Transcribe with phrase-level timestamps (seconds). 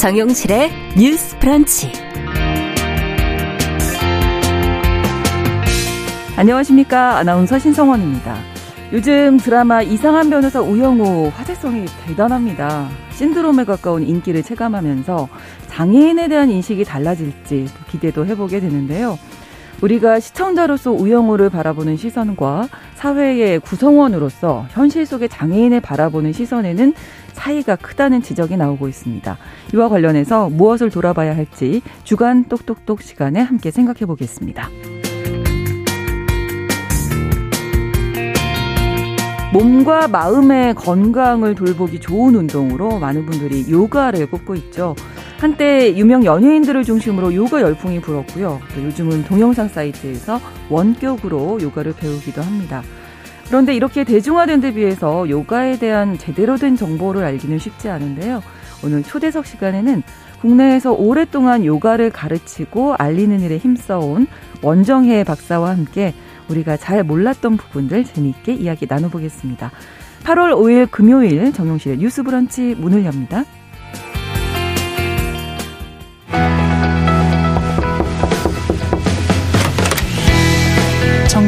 [0.00, 1.92] 정용실의 뉴스 프런치.
[6.36, 7.18] 안녕하십니까.
[7.18, 8.34] 아나운서 신성원입니다.
[8.94, 12.88] 요즘 드라마 이상한 변호사 우영우 화제성이 대단합니다.
[13.10, 15.28] 신드롬에 가까운 인기를 체감하면서
[15.68, 19.18] 장애인에 대한 인식이 달라질지 기대도 해보게 되는데요.
[19.82, 26.94] 우리가 시청자로서 우영우를 바라보는 시선과 사회의 구성원으로서 현실 속의 장애인을 바라보는 시선에는
[27.40, 29.38] 차이가 크다는 지적이 나오고 있습니다.
[29.72, 34.68] 이와 관련해서 무엇을 돌아봐야 할지 주간 똑똑똑 시간에 함께 생각해 보겠습니다.
[39.54, 44.94] 몸과 마음의 건강을 돌보기 좋은 운동으로 많은 분들이 요가를 꼽고 있죠.
[45.38, 48.60] 한때 유명 연예인들을 중심으로 요가 열풍이 불었고요.
[48.76, 52.82] 요즘은 동영상 사이트에서 원격으로 요가를 배우기도 합니다.
[53.50, 58.44] 그런데 이렇게 대중화된 데 비해서 요가에 대한 제대로 된 정보를 알기는 쉽지 않은데요.
[58.84, 60.04] 오늘 초대석 시간에는
[60.40, 64.28] 국내에서 오랫동안 요가를 가르치고 알리는 일에 힘써온
[64.62, 66.14] 원정혜 박사와 함께
[66.48, 69.72] 우리가 잘 몰랐던 부분들 재미있게 이야기 나눠보겠습니다.
[70.22, 73.44] 8월 5일 금요일 정용실의 뉴스 브런치 문을 엽니다.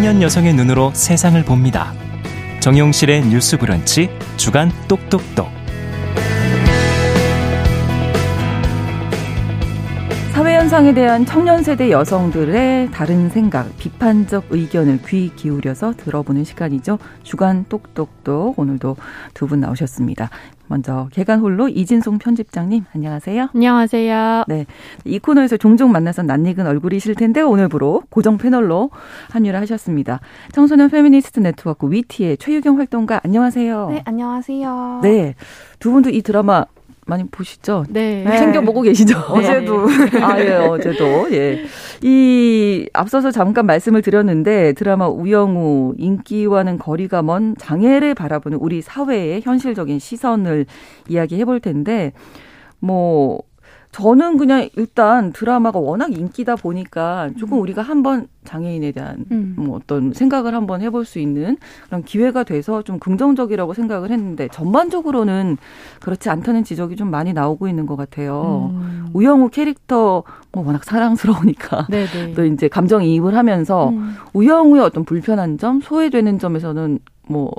[0.02, 1.92] 청년 여성의 눈으로 세상을 봅니다.
[2.58, 5.46] 정용실의 뉴스 브런치 주간 똑똑똑.
[10.32, 16.98] 사회 현상에 대한 청년 세대 여성들의 다른 생각, 비판적 의견을 귀 기울여서 들어보는 시간이죠.
[17.22, 18.96] 주간 똑똑똑 오늘도
[19.34, 20.30] 두 분 나오셨습니다.
[20.72, 23.50] 먼저 개간 홀로 이진송 편집장님 안녕하세요.
[23.54, 24.44] 안녕하세요.
[24.48, 24.64] 네.
[25.04, 28.88] 이 코너에서 종종 만나서 낯익은 얼굴이실 텐데 오늘부로 고정 패널로
[29.30, 30.20] 합류를 하셨습니다.
[30.52, 33.90] 청소년 페미니스트 네트워크 위티의 최유경 활동가 안녕하세요.
[33.90, 35.00] 네, 안녕하세요.
[35.02, 35.34] 네.
[35.78, 36.64] 두 분도 이 드라마
[37.06, 37.84] 많이 보시죠?
[37.88, 38.24] 네.
[38.38, 39.14] 챙겨 보고 계시죠?
[39.40, 39.48] 네.
[39.48, 39.86] 어제도.
[40.22, 41.32] 아, 예, 어제도.
[41.32, 41.64] 예.
[42.00, 49.98] 이, 앞서서 잠깐 말씀을 드렸는데 드라마 우영우 인기와는 거리가 먼 장애를 바라보는 우리 사회의 현실적인
[49.98, 50.66] 시선을
[51.08, 52.12] 이야기해 볼 텐데,
[52.78, 53.42] 뭐,
[53.92, 57.60] 저는 그냥 일단 드라마가 워낙 인기다 보니까 조금 음.
[57.60, 59.54] 우리가 한번 장애인에 대한 음.
[59.58, 65.58] 뭐 어떤 생각을 한번 해볼 수 있는 그런 기회가 돼서 좀 긍정적이라고 생각을 했는데 전반적으로는
[66.00, 68.72] 그렇지 않다는 지적이 좀 많이 나오고 있는 것 같아요.
[68.74, 69.10] 음.
[69.12, 72.32] 우영우 캐릭터 뭐 워낙 사랑스러우니까 네네.
[72.34, 74.16] 또 이제 감정 이입을 하면서 음.
[74.32, 76.98] 우영우의 어떤 불편한 점, 소외되는 점에서는
[77.28, 77.52] 뭐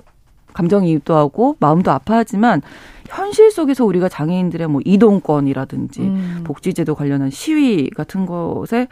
[0.54, 2.62] 감정이입도 하고 마음도 아파하지만
[3.08, 6.42] 현실 속에서 우리가 장애인들의 뭐 이동권이라든지 음.
[6.44, 8.88] 복지제도 관련한 시위 같은 것에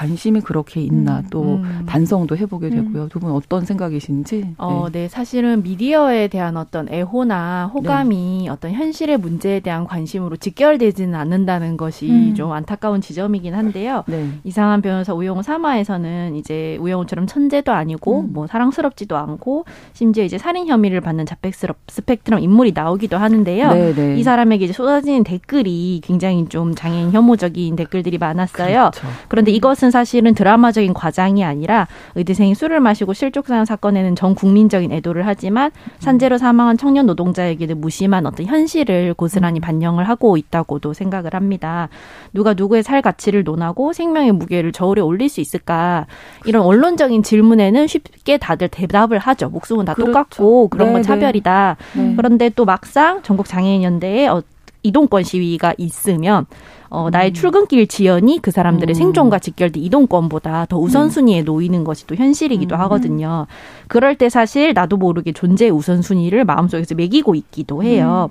[0.00, 1.84] 관심이 그렇게 있나 음, 또 음.
[1.86, 3.08] 반성도 해보게 되고요.
[3.08, 4.54] 두 분 어떤 생각이신지?
[4.58, 5.08] 어, 네.
[5.08, 8.48] 사실은 미디어에 대한 어떤 애호나 호감이 네.
[8.50, 12.34] 어떤 현실의 문제에 대한 관심으로 직결되지는 않는다는 것이 음.
[12.34, 14.04] 좀 안타까운 지점이긴 한데요.
[14.06, 14.28] 네.
[14.44, 18.32] 이상한 변호사 우영우 3화에서는 이제 우영우처럼 천재도 아니고 음.
[18.34, 19.64] 뭐 사랑스럽지도 않고
[19.94, 23.72] 심지어 이제 살인 혐의를 받는 자백스럽 스펙트럼 인물이 나오기도 하는데요.
[23.72, 24.16] 네, 네.
[24.18, 28.90] 이 사람에게 이제 쏟아지는 댓글이 굉장히 좀 장애인 혐오적인 댓글들이 많았어요.
[28.92, 29.06] 그렇죠.
[29.28, 35.70] 그런데 이것은 사실은 드라마적인 과장이 아니라 의대생이 술을 마시고 실족사는 사건에는 전 국민적인 애도를 하지만
[35.98, 41.88] 산재로 사망한 청년 노동자에게는 무심한 어떤 현실을 고스란히 반영을 하고 있다고도 생각을 합니다.
[42.32, 46.06] 누가 누구의 살 가치를 논하고 생명의 무게를 저울에 올릴 수 있을까?
[46.44, 49.48] 이런 언론적인 질문에는 쉽게 다들 대답을 하죠.
[49.48, 50.12] 목숨은 다 그렇죠.
[50.12, 51.06] 똑같고 그런 네, 건 네.
[51.06, 51.76] 차별이다.
[51.96, 52.14] 네.
[52.16, 54.42] 그런데 또 막상 전국 장애인 연대에 어,
[54.82, 56.46] 이동권 시위가 있으면
[56.88, 58.94] 어, 나의 출근길 지연이 그 사람들의 음.
[58.94, 62.80] 생존과 직결된 이동권보다 더 우선순위에 놓이는 것이 또 현실이기도 음.
[62.82, 63.46] 하거든요.
[63.88, 68.30] 그럴 때 사실 나도 모르게 존재의 우선순위를 마음속에서 매기고 있기도 해요.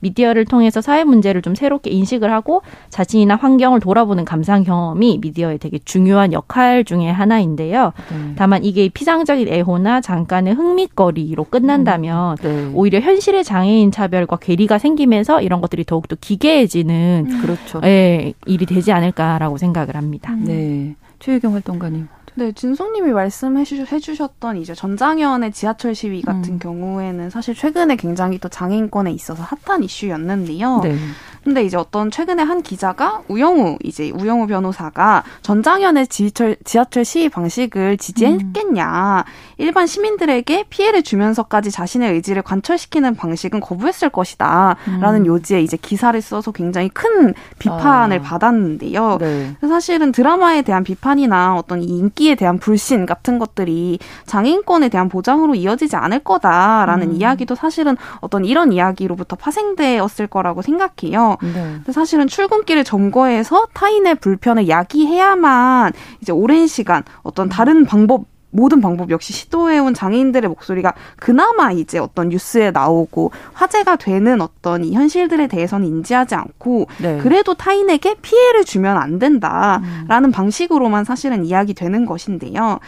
[0.00, 5.78] 미디어를 통해서 사회 문제를 좀 새롭게 인식을 하고 자신이나 환경을 돌아보는 감상 경험이 미디어의 되게
[5.84, 7.92] 중요한 역할 중에 하나인데요.
[8.10, 8.34] 네.
[8.36, 12.70] 다만 이게 피상적인 애호나 잠깐의 흥미거리로 끝난다면 네.
[12.74, 17.80] 오히려 현실의 장애인 차별과 괴리가 생기면서 이런 것들이 더욱더 기괴해지는 그렇죠.
[17.84, 20.34] 예, 일이 되지 않을까라고 생각을 합니다.
[20.34, 20.94] 네.
[21.18, 22.08] 최유경 활동가님.
[22.40, 26.58] 네, 진송님이 말씀해 주- 해주셨던 이제 전장현의 지하철 시위 같은 음.
[26.58, 30.80] 경우에는 사실 최근에 굉장히 또 장애인권에 있어서 핫한 이슈였는데요.
[30.82, 30.96] 네.
[31.42, 37.96] 근데 이제 어떤 최근에 한 기자가 우영우 이제 우영우 변호사가 전장현의 지하철 지하철 시위 방식을
[37.96, 39.24] 지지했겠냐
[39.56, 45.26] 일반 시민들에게 피해를 주면서까지 자신의 의지를 관철시키는 방식은 거부했을 것이다라는 음.
[45.26, 48.22] 요지에 이제 기사를 써서 굉장히 큰 비판을 아.
[48.22, 49.18] 받았는데요.
[49.20, 49.56] 네.
[49.60, 55.96] 사실은 드라마에 대한 비판이나 어떤 이 인기에 대한 불신 같은 것들이 장애인권에 대한 보장으로 이어지지
[55.96, 57.16] 않을 거다라는 음.
[57.16, 61.29] 이야기도 사실은 어떤 이런 이야기로부터 파생되었을 거라고 생각해요.
[61.40, 61.92] 네.
[61.92, 69.32] 사실은 출근길을 점거해서 타인의 불편을 야기해야만 이제 오랜 시간 어떤 다른 방법 모든 방법 역시
[69.32, 76.34] 시도해온 장애인들의 목소리가 그나마 이제 어떤 뉴스에 나오고 화제가 되는 어떤 이 현실들에 대해서는 인지하지
[76.34, 77.18] 않고 네.
[77.18, 80.32] 그래도 타인에게 피해를 주면 안 된다라는 음.
[80.32, 82.80] 방식으로만 사실은 이야기 되는 것인데요.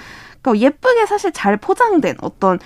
[0.43, 2.59] 그러니까 예쁘게 사실 잘 포장된 어떤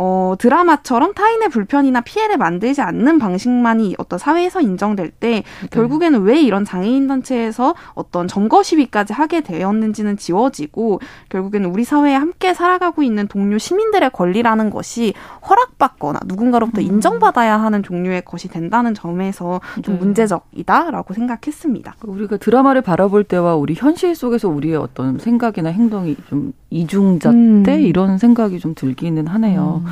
[0.00, 5.68] 어, 드라마처럼 타인의 불편이나 피해를 만들지 않는 방식만이 어떤 사회에서 인정될 때 네.
[5.72, 11.00] 결국에는 왜 이런 장애인 단체에서 어떤 점거 시위까지 하게 되었는지는 지워지고
[11.30, 15.14] 결국에는 우리 사회에 함께 살아가고 있는 동료 시민들의 권리라는 것이
[15.48, 16.86] 허락받거나 누군가로부터 음.
[16.86, 20.00] 인정받아야 하는 종류의 것이 된다는 점에서 좀 네.
[20.00, 21.96] 문제적이다라고 생각했습니다.
[22.04, 27.80] 우리가 드라마를 바라볼 때와 우리 현실 속에서 우리의 어떤 생각이나 행동이 좀 이중잣대 음.
[27.80, 29.82] 이런 생각이 좀 들기는 하네요.
[29.84, 29.87] 음.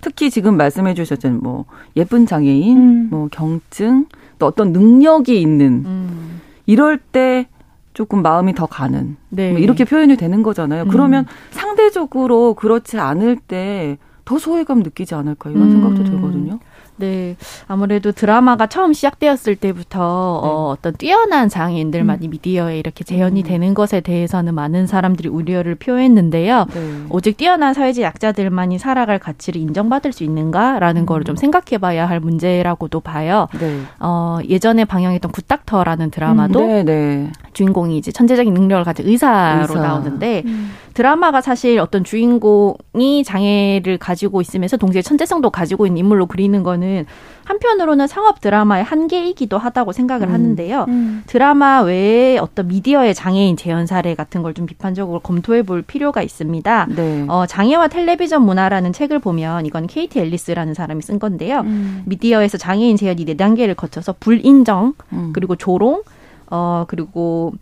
[0.00, 1.66] 특히 지금 말씀해 주셨던 뭐
[1.96, 3.08] 예쁜 장애인, 음.
[3.10, 4.06] 뭐 경증,
[4.38, 6.40] 또 어떤 능력이 있는 음.
[6.66, 7.46] 이럴 때
[7.92, 9.50] 조금 마음이 더 가는 네.
[9.50, 10.84] 뭐 이렇게 표현이 되는 거잖아요.
[10.84, 10.88] 음.
[10.88, 13.98] 그러면 상대적으로 그렇지 않을 때
[14.30, 16.60] 더 소외감 느끼지 않을까 이런 생각도 들거든요.
[17.00, 17.36] 네.
[17.66, 20.48] 아무래도 드라마가 처음 시작되었을 때부터 네.
[20.48, 22.30] 어, 어떤 뛰어난 장애인들만이 음.
[22.30, 23.46] 미디어에 이렇게 재현이 음.
[23.46, 26.66] 되는 것에 대해서는 많은 사람들이 우려를 표했는데요.
[26.72, 26.92] 네.
[27.10, 31.06] 오직 뛰어난 사회적 약자들만이 살아갈 가치를 인정받을 수 있는가라는 음.
[31.06, 33.48] 거를 좀 생각해 봐야 할 문제라고도 봐요.
[33.58, 33.80] 네.
[33.98, 36.66] 어, 예전에 방영했던 굿닥터라는 드라마도 음.
[36.68, 37.32] 네, 네.
[37.52, 39.74] 주인공이 이제 천재적인 능력을 가진 의사로 의사.
[39.80, 40.70] 나오는데 음.
[41.04, 47.06] 드라마가 사실 어떤 주인공이 장애를 가지고 있으면서 동시에 천재성도 가지고 있는 인물로 그리는 거는
[47.46, 50.34] 한편으로는 상업 드라마의 한계이기도 하다고 생각을 음.
[50.34, 50.84] 하는데요.
[50.88, 51.22] 음.
[51.26, 56.88] 드라마 외에 어떤 미디어의 장애인 재현 사례 같은 걸 좀 비판적으로 검토해 볼 필요가 있습니다.
[56.96, 57.24] 네.
[57.28, 61.60] 어, 장애와 텔레비전 문화라는 책을 보면 이건 케이티 앨리스라는 사람이 쓴 건데요.
[61.60, 62.02] 음.
[62.06, 65.30] 미디어에서 장애인 재현이 네 단계를 거쳐서 불인정, 음.
[65.32, 66.02] 그리고 조롱,
[66.50, 67.54] 어, 그리고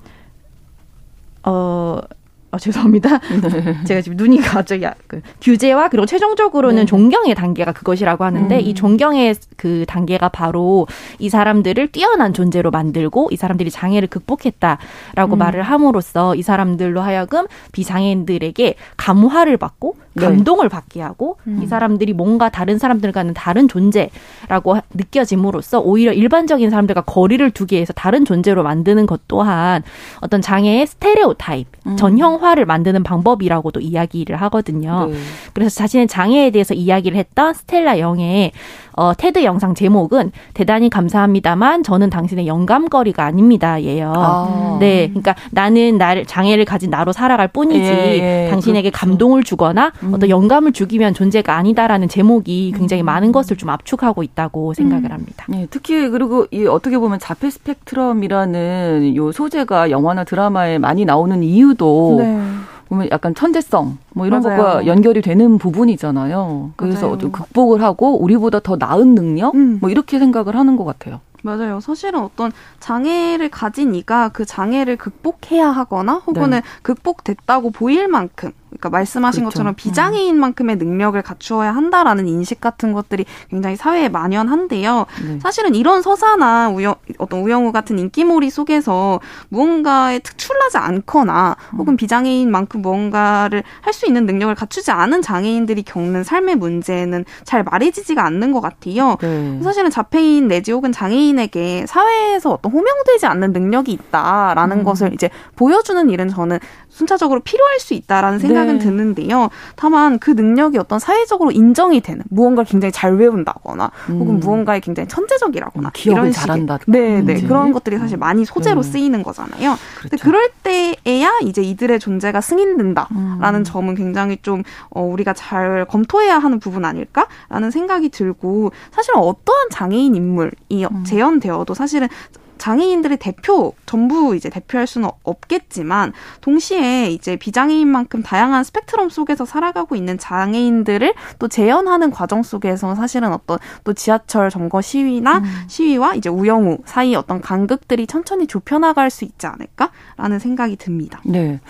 [1.44, 2.00] 어,
[2.50, 3.18] 아, 죄송합니다.
[3.42, 3.84] 네.
[3.84, 6.86] 제가 지금 눈이 갑자기 그 규제와 그리고 최종적으로는 네.
[6.86, 8.60] 존경의 단계가 그것이라고 하는데 음.
[8.60, 10.86] 이 존경의 그 단계가 바로
[11.18, 15.38] 이 사람들을 뛰어난 존재로 만들고 이 사람들이 장애를 극복했다라고 음.
[15.38, 20.07] 말을 함으로써 이 사람들로 하여금 비장애인들에게 감화를 받고 네.
[20.18, 20.68] 감동을 네.
[20.68, 21.60] 받게 하고 음.
[21.62, 28.24] 이 사람들이 뭔가 다른 사람들과는 다른 존재라고 느껴짐으로써 오히려 일반적인 사람들과 거리를 두게 해서 다른
[28.24, 29.82] 존재로 만드는 것 또한
[30.20, 31.96] 어떤 장애의 스테레오 타입 음.
[31.96, 35.08] 전형화를 만드는 방법이라고도 이야기를 하거든요.
[35.10, 35.18] 네.
[35.52, 38.52] 그래서 자신의 장애에 대해서 이야기를 했던 스텔라 영의
[38.98, 43.80] 어, 테드 영상 제목은 대단히 감사합니다만 저는 당신의 영감거리가 아닙니다.
[43.80, 44.12] 예요.
[44.12, 44.76] 아.
[44.80, 45.06] 네.
[45.06, 49.06] 그러니까 나는 나를 장애를 가진 나로 살아갈 뿐이지 예, 예, 당신에게 그렇죠.
[49.06, 50.14] 감동을 주거나 음.
[50.14, 53.06] 어떤 영감을 주기 위한 존재가 아니다라는 제목이 굉장히 음.
[53.06, 55.12] 많은 것을 좀 압축하고 있다고 생각을 음.
[55.12, 55.44] 합니다.
[55.48, 62.16] 네, 특히 그리고 이 어떻게 보면 자폐 스펙트럼이라는 요 소재가 영화나 드라마에 많이 나오는 이유도
[62.18, 62.40] 네.
[62.88, 64.56] 보면 약간 천재성 뭐 이런 맞아요.
[64.58, 66.73] 것과 연결이 되는 부분이잖아요.
[66.76, 67.19] 그래서 맞아요.
[67.19, 69.79] 좀 극복을 하고 우리보다 더 나은 능력 음.
[69.81, 71.20] 뭐 이렇게 생각을 하는 것 같아요.
[71.43, 71.79] 맞아요.
[71.81, 72.50] 사실은 어떤
[72.81, 76.62] 장애를 가진 이가 그 장애를 극복해야 하거나 혹은 네.
[76.83, 79.54] 극복됐다고 보일 만큼 그러니까 말씀하신 그렇죠.
[79.54, 85.06] 것처럼 비장애인만큼의 능력을 갖추어야 한다라는 인식 같은 것들이 굉장히 사회에 만연한데요.
[85.26, 85.38] 네.
[85.40, 91.96] 사실은 이런 서사나 우영, 어떤 우영우 같은 인기몰이 속에서 무언가에 특출나지 않거나 혹은 음.
[91.96, 98.52] 비장애인만큼 무언가를 할 수 있는 능력을 갖추지 않은 장애인들이 겪는 삶의 문제는 잘 말해지지가 않는
[98.52, 99.16] 것 같아요.
[99.20, 99.60] 네.
[99.62, 104.84] 사실은 자폐인 내지 혹은 장애인에게 사회에서 어떤 호명되지 않는 능력이 있다라는 음.
[104.84, 106.60] 것을 이제 보여주는 일은 저는
[106.99, 108.85] 순차적으로 필요할 수 있다라는 생각은 네.
[108.85, 109.50] 드는데요.
[109.76, 114.19] 다만 그 능력이 어떤 사회적으로 인정이 되는 무언가를 굉장히 잘 외운다거나 음.
[114.19, 116.78] 혹은 무언가에 굉장히 천재적이라거나 음, 이런 잘한다.
[116.88, 117.40] 네, 네.
[117.40, 118.90] 그런 것들이 사실 많이 소재로 네.
[118.90, 119.76] 쓰이는 거잖아요.
[119.99, 120.02] 그렇죠.
[120.02, 123.64] 근데 그럴 때에야 이제 이들의 존재가 승인된다라는 음.
[123.64, 129.69] 점은 굉장히 좀 어, 우리가 잘 검토해야 하는 부분 아닐까라는 생각이 들고 사실 은 어떠한
[129.71, 131.05] 장애인 인물이 음.
[131.05, 132.09] 재현되어도 사실은
[132.58, 140.18] 장애인들의 대표 전부 이제 대표할 수는 없겠지만 동시에 이제 비장애인만큼 다양한 스펙트럼 속에서 살아가고 있는
[140.18, 145.44] 장애인들을 또 재현하는 과정 속에서 사실은 어떤 또 지하철 점거 시위나 음.
[145.68, 151.20] 시위와 이제 우영우 사이 어떤 간극들이 천천히 좁혀 나갈 수 있지 않을까라는 생각이 듭니다.
[151.24, 151.60] 네.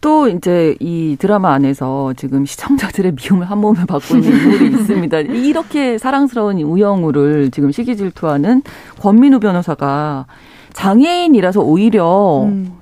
[0.00, 5.18] 또 이제 이 드라마 안에서 지금 시청자들의 미움을 한 몸에 받고 있는 인물이 있습니다.
[5.20, 8.62] 이렇게 사랑스러운 우영우를 지금 시기 질투하는
[9.00, 10.26] 권민우 변호사가
[10.76, 12.72] 장애인이라서 오히려 음.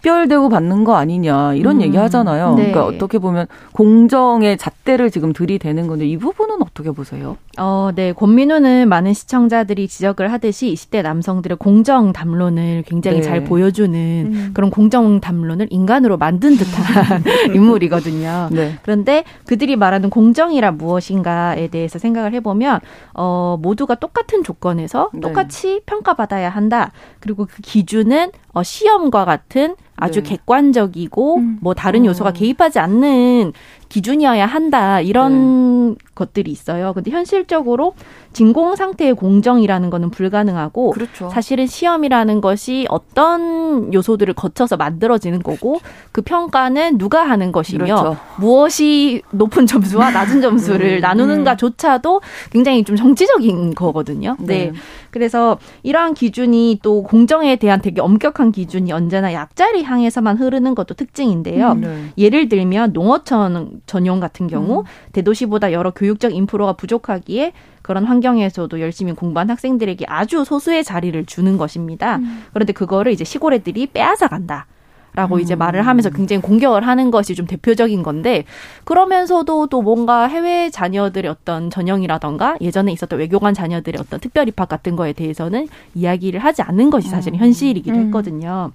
[0.00, 1.82] 특별 대우 받는 거 아니냐 이런 음.
[1.82, 2.54] 얘기 하잖아요.
[2.54, 2.70] 네.
[2.70, 7.36] 그러니까 어떻게 보면 공정의 잣대를 지금 들이대는 건데 이 부분은 어떻게 보세요?
[7.58, 8.12] 어, 네.
[8.14, 13.22] 권민우는 많은 시청자들이 지적을 하듯이 20대 남성들의 공정 담론을 굉장히 네.
[13.22, 14.50] 잘 보여주는 음.
[14.54, 17.22] 그런 공정 담론을 인간으로 만든 듯한
[17.54, 18.48] 인물이거든요.
[18.52, 18.78] 네.
[18.82, 22.80] 그런데 그들이 말하는 공정이란 무엇인가에 대해서 생각을 해보면
[23.12, 25.20] 어, 모두가 똑같은 조건에서 네.
[25.20, 26.90] 똑같이 평가받아야 한다.
[27.20, 30.30] 그리고 그 기준은 어, 시험과 같은 아주 네.
[30.30, 31.58] 객관적이고 음.
[31.60, 32.06] 뭐 다른 어.
[32.06, 33.52] 요소가 개입하지 않는
[33.90, 35.00] 기준이어야 한다.
[35.00, 36.92] 이런 것들이 있어요.
[36.94, 37.94] 근데 현실적으로
[38.32, 41.28] 진공 상태의 공정이라는 거는 불가능하고 그렇죠.
[41.30, 45.80] 사실은 시험이라는 것이 어떤 요소들을 거쳐서 만들어지는 거고
[46.12, 48.16] 그 평가는 누가 하는 것이며 그렇죠.
[48.38, 52.20] 무엇이 높은 점수와 낮은 점수를 음, 나누는가조차도
[52.50, 54.36] 굉장히 좀 정치적인 거거든요.
[54.38, 54.72] 네.
[55.10, 61.74] 그래서 이러한 기준이 또 공정에 대한 되게 엄격한 기준이 언제나 약자를 향해서만 흐르는 것도 특징인데요.
[61.74, 62.04] 네.
[62.16, 69.50] 예를 들면 농어촌 전용 같은 경우 대도시보다 여러 교육적 인프라가 부족하기에 그런 환경에서도 열심히 공부한
[69.50, 72.20] 학생들에게 아주 소수의 자리를 주는 것입니다.
[72.52, 74.66] 그런데 그거를 이제 시골 애들이 빼앗아 간다.
[75.12, 78.44] 라고 이제 말을 하면서 굉장히 공격을 하는 것이 좀 대표적인 건데
[78.84, 84.94] 그러면서도 또 뭔가 해외 자녀들의 어떤 전형이라던가 예전에 있었던 외교관 자녀들의 어떤 특별 입학 같은
[84.94, 88.06] 거에 대해서는 이야기를 하지 않는 것이 사실은 현실이기도 음.
[88.06, 88.70] 했거든요.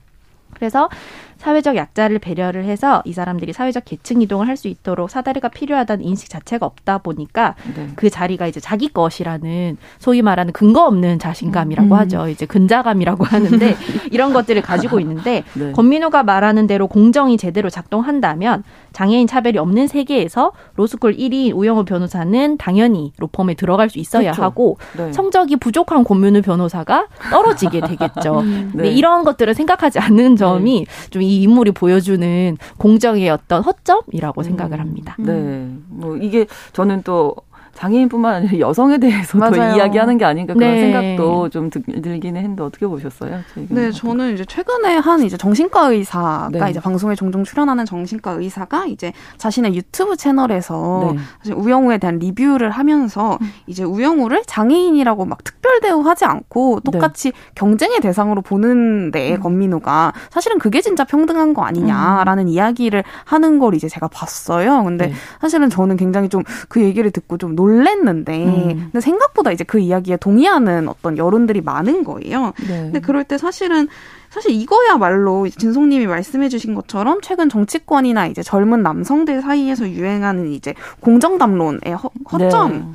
[0.53, 0.89] 그래서
[1.37, 6.29] 사회적 약자를 배려를 해서 이 사람들이 사회적 계층 이동을 할 수 있도록 사다리가 필요하다는 인식
[6.29, 7.89] 자체가 없다 보니까 네.
[7.95, 11.99] 그 자리가 이제 자기 것이라는 소위 말하는 근거 없는 자신감이라고 음.
[11.99, 12.29] 하죠.
[12.29, 13.75] 이제 근자감이라고 하는데
[14.11, 15.71] 이런 것들을 가지고 있는데 네.
[15.73, 18.63] 권민호가 말하는 대로 공정이 제대로 작동한다면
[18.93, 24.43] 장애인 차별이 없는 세계에서 로스쿨 1위인 우영우 변호사는 당연히 로펌에 들어갈 수 있어야 그렇죠.
[24.43, 25.11] 하고 네.
[25.11, 28.39] 성적이 부족한 권민우 변호사가 떨어지게 되겠죠.
[28.39, 28.69] 음.
[28.71, 28.95] 근데 네.
[28.95, 35.15] 이런 것들을 생각하지 않는 점이 좀이 인물이 보여주는 공정의 어떤 허점이라고 생각을 합니다.
[35.19, 35.69] 네.
[35.87, 37.35] 뭐 이게 저는 또
[37.75, 39.75] 장애인뿐만 아니라 여성에 대해서 더 맞아요.
[39.75, 40.81] 이야기하는 게 아닌가 그런 네.
[40.81, 43.39] 생각도 좀 들, 들기는 했는데 어떻게 보셨어요?
[43.53, 46.69] 제 네, 저는 이제 최근에 한 이제 정신과 의사가 네.
[46.69, 51.19] 이제 방송에 종종 출연하는 정신과 의사가 이제 자신의 유튜브 채널에서 네.
[51.39, 53.51] 사실 우영우에 대한 리뷰를 하면서 음.
[53.67, 56.91] 이제 우영우를 장애인이라고 막 특별 대우하지 않고 네.
[56.91, 59.39] 똑같이 경쟁의 대상으로 보는데 음.
[59.41, 64.83] 권민우가 사실은 그게 진짜 평등한 거 아니냐라는 이야기를 하는 걸 이제 제가 봤어요.
[64.83, 65.13] 근데 네.
[65.41, 68.89] 사실은 저는 굉장히 좀 그 얘기를 듣고 좀 놀랬는데 음.
[68.91, 72.53] 근데 생각보다 이제 그 이야기에 동의하는 어떤 여론들이 많은 거예요.
[72.67, 72.81] 네.
[72.83, 73.87] 근데 그럴 때 사실은
[74.29, 82.09] 사실 이거야말로 진송님이 말씀해주신 것처럼 최근 정치권이나 이제 젊은 남성들 사이에서 유행하는 이제 공정담론의 허,
[82.31, 82.71] 허점.
[82.71, 82.85] 네.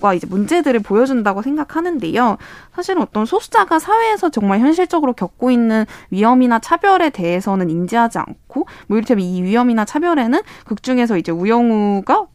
[0.00, 2.38] 과 이제 문제들을 보여준다고 생각하는데요.
[2.72, 9.24] 사실은 어떤 소수자가 사회에서 정말 현실적으로 겪고 있는 위험이나 차별에 대해서는 인지하지 않고, 뭐 이를테면
[9.24, 12.26] 이 위험이나 차별에는 극 중에서 이제 우영우가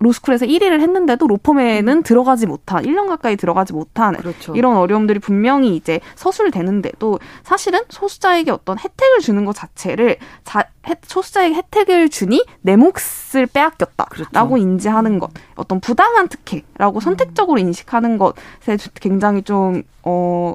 [0.00, 4.54] 로스쿨에서 1위를 했는데도 로펌에는 들어가지 못한, 1년 가까이 들어가지 못한 그렇죠.
[4.56, 11.54] 이런 어려움들이 분명히 이제 서술되는데도 사실은 소수자에게 어떤 혜택을 주는 것 자체를 자, 혜- 소수자에게
[11.54, 14.56] 혜택을 주니 내 몫을 빼앗겼다라고 그렇죠.
[14.56, 20.54] 인지하는 것, 어떤 부당한 특혜라고 선택적으로 인식하는 것에 굉장히 좀 어.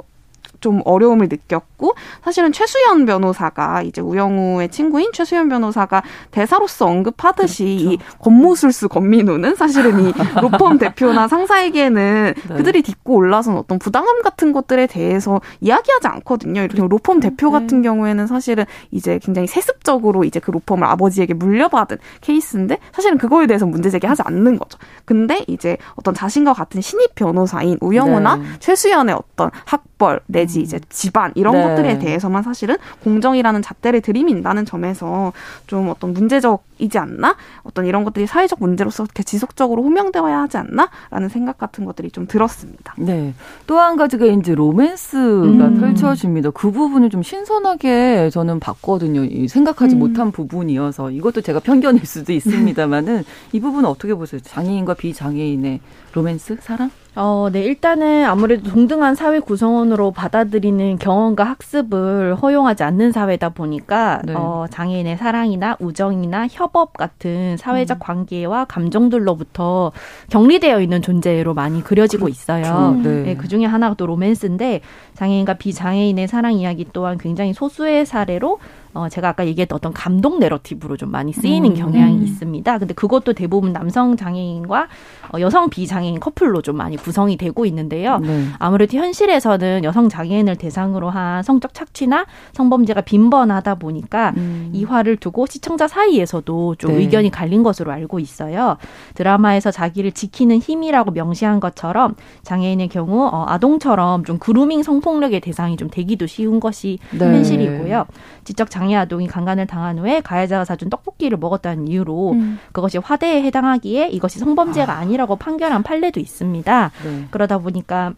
[0.62, 1.75] 좀 어려움을 느꼈고
[2.24, 10.13] 사실은 최수연 변호사가 이제 우영우의 친구인 최수연 변호사가 대사로서 언급하듯이 이 권모술수 권민우는 사실은 이
[10.41, 12.55] 로펌 대표나 상사에게는 네.
[12.55, 16.62] 그들이 딛고 올라선 어떤 부당함 같은 것들에 대해서 이야기하지 않거든요.
[16.62, 22.77] 이렇게 로펌 대표 같은 경우에는 사실은 이제 굉장히 세습적으로 이제 그 로펌을 아버지에게 물려받은 케이스인데
[22.94, 24.77] 사실은 그거에 대해서 문제 제기하지 않는 거죠.
[25.05, 28.44] 근데 이제 어떤 자신과 같은 신입 변호사인 우영우나 네.
[28.60, 31.64] 최수연의 어떤 학벌 내지 이제 집안 이런 네.
[31.69, 35.31] 것들에 대해서만 사실은 공정이라는 잣대를 들이민다는 점에서
[35.67, 37.36] 좀 어떤 문제적이지 않나?
[37.63, 42.93] 어떤 이런 것들이 사회적 문제로서 이렇게 지속적으로 호명되어야 하지 않나?라는 생각 같은 것들이 좀 들었습니다.
[42.98, 43.34] 네.
[43.67, 45.79] 또 한 가지가 이제 로맨스가 음.
[45.79, 46.50] 펼쳐집니다.
[46.51, 49.24] 그 부분을 좀 신선하게 저는 봤거든요.
[49.25, 50.00] 이 생각하지 음.
[50.00, 54.41] 못한 부분이어서 이것도 제가 편견일 수도 있습니다만은 이 부분은 어떻게 보세요?
[54.41, 55.79] 장애인과 비장애인의
[56.15, 56.89] 로맨스 사랑?
[57.17, 57.62] 어, 네.
[57.62, 64.34] 일단은 아무래도 동등한 사회 구성원으로 받아들이는 경험과 학습을 허용하지 않는 사회다 보니까 네.
[64.34, 67.57] 어, 장애인의 사랑이나 우정이나 협업 같은 음.
[67.57, 69.91] 사회적 관계와 감정들로부터
[70.29, 72.98] 격리되어 있는 존재로 많이 그려지고 있어요.
[73.03, 73.24] 네.
[73.24, 74.81] 네, 그 중에 하나가 또 로맨스인데
[75.15, 78.60] 장애인과 비장애인의 사랑 이야기 또한 굉장히 소수의 사례로
[78.96, 82.24] 어, 제가 아까 얘기했던 어떤 감동 내러티브로 좀 많이 쓰이는 음, 경향이 음.
[82.24, 82.78] 있습니다.
[82.78, 84.88] 근데 그것도 대부분 남성 장애인과
[85.34, 88.20] 어, 여성 비장애인 커플로 좀 많이 구성이 되고 있는데요.
[88.20, 88.46] 네.
[88.58, 94.70] 아무래도 현실에서는 여성 장애인을 대상으로 한 성적 착취나 성범죄가 빈번하다 보니까 음.
[94.72, 96.98] 이 화를 두고 시청자 사이에서도 좀 네.
[97.00, 98.78] 의견이 갈린 것으로 알고 있어요.
[99.16, 105.90] 드라마에서 자기를 지키는 힘이라고 명시한 것처럼 장애인의 경우 어, 아동처럼 좀 그루밍 성폭력의 대상이 좀
[105.90, 107.25] 되기도 쉬운 것이 네.
[107.25, 108.06] 현실이고요.
[108.46, 112.60] 지적 장애 아동이 강간을 당한 후에 가해자가 사준 떡볶이를 먹었다는 이유로 음.
[112.74, 115.06] 그것이 화대에 해당하기에 이것이 성범죄가 아.
[115.06, 116.92] 니라고 판결한 판례도 있습니다.
[117.04, 117.27] 네.
[117.32, 118.13] 그러다 보니까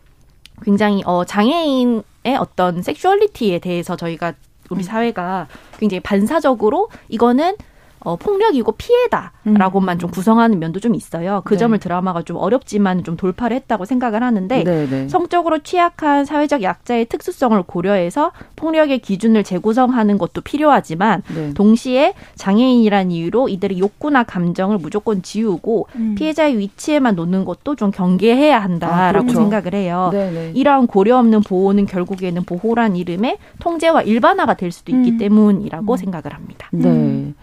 [0.63, 2.03] 굉장히 어 장애인의
[2.39, 4.33] 어떤 섹슈얼리티에 대해서 저희가
[4.69, 4.83] 우리 음.
[4.83, 5.47] 사회가
[5.79, 7.55] 굉장히 반사적으로 이거는
[7.99, 9.99] 어, 폭력이고 피해다라고만 음.
[9.99, 11.41] 좀 구성하는 면도 좀 있어요.
[11.45, 11.57] 그 네.
[11.57, 15.07] 점을 드라마가 좀 어렵지만 좀 돌파를 했다고 생각을 하는데 네, 네.
[15.09, 21.53] 성적으로 취약한 사회적 약자의 특수성을 고려해서 폭력의 기준을 재구성하는 것도 필요하지만 네.
[21.53, 26.15] 동시에 장애인이란 이유로 이들의 욕구나 감정을 무조건 지우고 음.
[26.15, 29.39] 피해자의 위치에만 놓는 것도 좀 경계해야 한다라고 아, 그렇죠.
[29.39, 30.09] 생각을 해요.
[30.13, 30.51] 네, 네.
[30.53, 35.17] 이러한 고려 없는 보호는 결국에는 보호란 이름의 통제와 일반화가 될 수도 있기 음.
[35.17, 35.97] 때문이라고 음.
[35.97, 36.69] 생각을 합니다.
[36.71, 37.33] 네.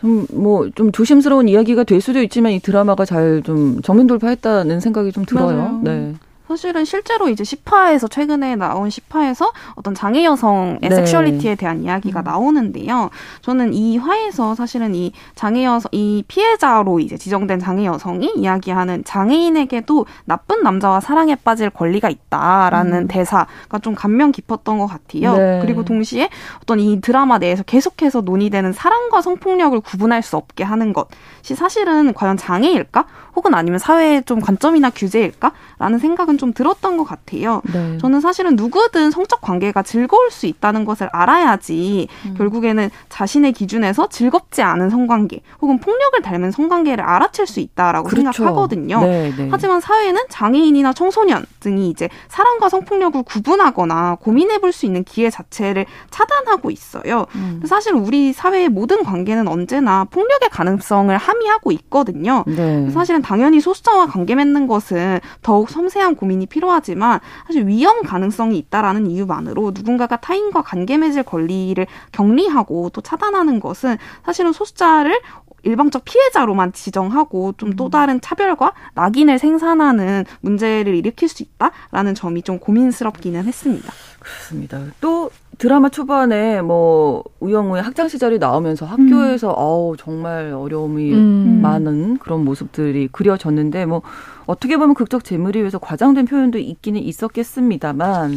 [0.00, 5.12] 좀, 뭐, 좀 조심스러운 이야기가 될 수도 있지만 이 드라마가 잘 좀 정면 돌파했다는 생각이
[5.12, 5.56] 좀 들어요.
[5.56, 5.80] 맞아요.
[5.82, 6.14] 네.
[6.50, 10.90] 사실은 실제로 이제 10화에서 최근에 나온 10화에서 어떤 장애 여성의 네.
[10.90, 12.24] 섹슈얼리티에 대한 이야기가 음.
[12.24, 13.10] 나오는데요.
[13.42, 20.06] 저는 이 화에서 사실은 이 장애 여성 이 피해자로 이제 지정된 장애 여성이 이야기하는 장애인에게도
[20.24, 23.06] 나쁜 남자와 사랑에 빠질 권리가 있다라는 음.
[23.06, 25.36] 대사가 좀 감명 깊었던 것 같아요.
[25.36, 25.60] 네.
[25.62, 26.30] 그리고 동시에
[26.60, 32.36] 어떤 이 드라마 내에서 계속해서 논의되는 사랑과 성폭력을 구분할 수 없게 하는 것이 사실은 과연
[32.36, 33.06] 장애일까?
[33.40, 37.62] 혹은 아니면 사회의 좀 관점이나 규제일까라는 생각은 좀 들었던 것 같아요.
[37.72, 37.96] 네.
[37.96, 42.34] 저는 사실은 누구든 성적 관계가 즐거울 수 있다는 것을 알아야지 음.
[42.36, 48.30] 결국에는 자신의 기준에서 즐겁지 않은 성관계 혹은 폭력을 닮은 성관계를 알아챌 수 있다라고 그렇죠.
[48.30, 49.00] 생각하거든요.
[49.00, 49.48] 네, 네.
[49.50, 55.84] 하지만 사회는 장애인이나 청소년 등이 이제 사랑과 성폭력을 구분하거나 고민해 볼 수 있는 기회 자체를
[56.10, 57.26] 차단하고 있어요.
[57.34, 57.60] 음.
[57.66, 62.44] 사실 우리 사회의 모든 관계는 언제나 폭력의 가능성을 함의하고 있거든요.
[62.46, 62.88] 네.
[62.90, 69.70] 사실은 당연히 소수자와 관계 맺는 것은 더욱 섬세한 고민이 필요하지만 사실 위험 가능성이 있다라는 이유만으로
[69.72, 75.20] 누군가가 타인과 관계 맺을 권리를 격리하고 또 차단하는 것은 사실은 소수자를
[75.62, 83.44] 일방적 피해자로만 지정하고 좀또 다른 차별과 낙인을 생산하는 문제를 일으킬 수 있다라는 점이 좀 고민스럽기는
[83.44, 83.92] 했습니다.
[84.20, 84.80] 그렇습니다.
[85.00, 89.54] 또 드라마 초반에 뭐 우영우의 학창 시절이 나오면서 학교에서 음.
[89.56, 91.60] 어우 정말 어려움이 음.
[91.62, 94.02] 많은 그런 모습들이 그려졌는데 뭐
[94.46, 98.32] 어떻게 보면 극적 재물이 위해서 과장된 표현도 있기는 있었겠습니다만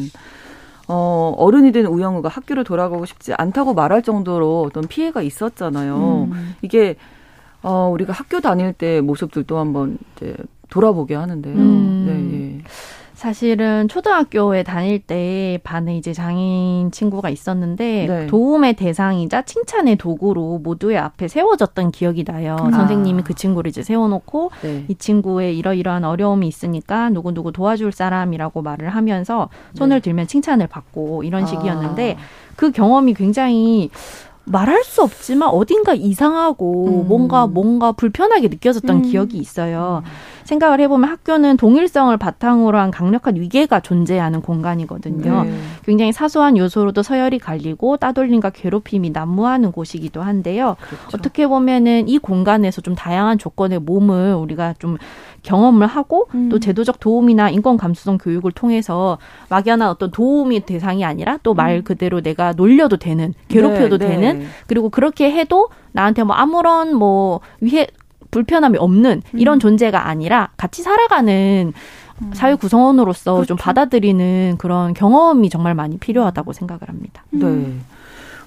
[0.87, 6.27] 어, 어른이 된 우영우가 학교를 돌아가고 싶지 않다고 말할 정도로 어떤 피해가 있었잖아요.
[6.31, 6.55] 음.
[6.61, 6.97] 이게
[7.61, 10.35] 어, 우리가 학교 다닐 때 모습들도 한번 이제
[10.69, 11.55] 돌아보게 하는데요.
[11.55, 12.05] 음.
[12.05, 12.63] 네, 예.
[13.23, 18.27] 사실은 초등학교에 다닐 때 반에 이제 장애인 친구가 있었는데 네.
[18.27, 22.57] 도움의 대상이자 칭찬의 도구로 모두의 앞에 세워졌던 기억이 나요.
[22.59, 22.69] 아.
[22.69, 24.83] 선생님이 그 친구를 이제 세워놓고 네.
[24.89, 30.01] 이 친구의 이러이러한 어려움이 있으니까 누구 누구 도와줄 사람이라고 말을 하면서 손을 네.
[30.01, 32.23] 들면 칭찬을 받고 이런 식이었는데 아.
[32.57, 33.89] 그 경험이 굉장히
[34.43, 37.07] 말할 수 없지만 어딘가 이상하고 음.
[37.07, 39.01] 뭔가 뭔가 불편하게 느껴졌던 음.
[39.03, 40.03] 기억이 있어요.
[40.05, 40.32] 음.
[40.45, 45.43] 생각을 해보면 학교는 동일성을 바탕으로 한 강력한 위계가 존재하는 공간이거든요.
[45.43, 45.53] 네.
[45.85, 50.75] 굉장히 사소한 요소로도 서열이 갈리고 따돌림과 괴롭힘이 난무하는 곳이기도 한데요.
[50.79, 51.07] 그렇죠.
[51.13, 54.97] 어떻게 보면은 이 공간에서 좀 다양한 조건의 몸을 우리가 좀
[55.43, 56.49] 경험을 하고 음.
[56.49, 59.17] 또 제도적 도움이나 인권 감수성 교육을 통해서
[59.49, 61.83] 막연한 어떤 도움이 대상이 아니라 또말 음.
[61.83, 64.15] 그대로 내가 놀려도 되는 괴롭혀도 네, 네.
[64.15, 67.87] 되는 그리고 그렇게 해도 나한테 뭐 아무런 뭐 위해
[68.33, 69.59] 불편함이 없는 이런 음.
[69.59, 71.71] 존재가 아니라 같이 살아가는
[72.21, 72.31] 음.
[72.33, 73.47] 사회 구성원으로서 그렇죠.
[73.47, 77.23] 좀 받아들이는 그런 경험이 정말 많이 필요하다고 생각을 합니다.
[77.29, 77.77] 네.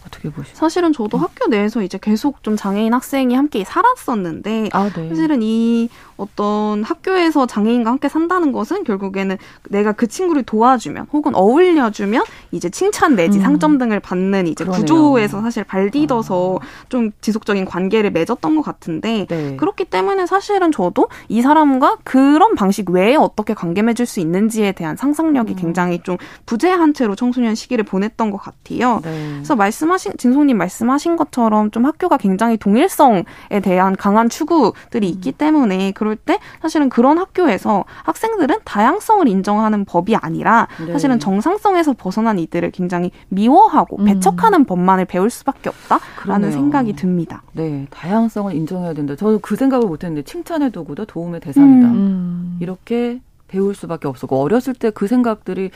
[0.06, 0.56] 어떻게 보시죠?
[0.56, 1.22] 사실은 저도 음.
[1.22, 5.08] 학교 내에서 이제 계속 좀 장애인 학생이 함께 살았었는데 아, 네.
[5.08, 9.36] 사실은 이 어떤 학교에서 장애인과 함께 산다는 것은 결국에는
[9.68, 13.42] 내가 그 친구를 도와주면 혹은 어울려주면 이제 칭찬 내지 음.
[13.42, 14.80] 상점 등을 받는 이제 그러네요.
[14.80, 16.66] 구조에서 사실 발디뎌서 아.
[16.88, 19.56] 좀 지속적인 관계를 맺었던 것 같은데 네.
[19.56, 24.96] 그렇기 때문에 사실은 저도 이 사람과 그런 방식 외에 어떻게 관계 맺을 수 있는지에 대한
[24.96, 25.56] 상상력이 음.
[25.56, 29.00] 굉장히 좀 부재한 채로 청소년 시기를 보냈던 것 같아요.
[29.02, 29.32] 네.
[29.34, 33.24] 그래서 말씀하신 진송님 말씀하신 것처럼 좀 학교가 굉장히 동일성에
[33.62, 35.32] 대한 강한 추구들이 있기 음.
[35.36, 40.92] 때문에 그런 그럴 때 사실은 그런 학교에서 학생들은 다양성을 인정하는 법이 아니라 네.
[40.92, 44.04] 사실은 정상성에서 벗어난 이들을 굉장히 미워하고 음.
[44.04, 46.50] 배척하는 법만을 배울 수밖에 없다라는 그러네요.
[46.52, 47.42] 생각이 듭니다.
[47.54, 49.16] 네, 다양성을 인정해야 된다.
[49.16, 51.88] 저는 그 생각을 못했는데 칭찬의 도구도 도움의 대상이다.
[51.88, 52.56] 음.
[52.60, 55.70] 이렇게 배울 수밖에 없었고 어렸을 때 그 생각들이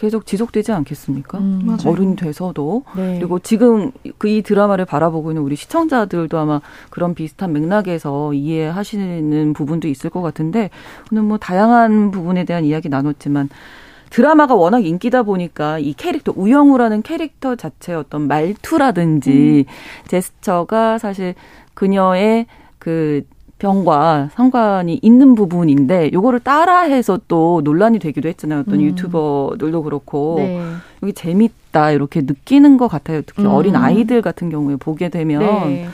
[0.00, 1.36] 계속 지속되지 않겠습니까?
[1.38, 1.60] 음.
[1.66, 1.90] 맞아요.
[1.90, 3.18] 어른이 돼서도 네.
[3.18, 9.88] 그리고 지금 그 이 드라마를 바라보고 있는 우리 시청자들도 아마 그런 비슷한 맥락에서 이해하시는 부분도
[9.88, 10.70] 있을 것 같은데
[11.10, 13.48] 오늘 뭐 다양한 부분에 대한 이야기 나눴지만
[14.10, 19.66] 드라마가 워낙 인기다 보니까 이 캐릭터 우영우라는 캐릭터 자체의 어떤 말투라든지
[20.06, 21.34] 제스처가 사실
[21.74, 22.46] 그녀의
[22.78, 23.22] 그
[23.60, 28.60] 병과 상관이 있는 부분인데 요거를 따라해서 또 논란이 되기도 했잖아요.
[28.60, 28.80] 어떤 음.
[28.80, 30.60] 유튜버들도 그렇고 네.
[31.02, 33.22] 여기 재밌다 이렇게 느끼는 것 같아요.
[33.24, 33.50] 특히 음.
[33.50, 35.86] 어린 아이들 같은 경우에 보게 되면 네.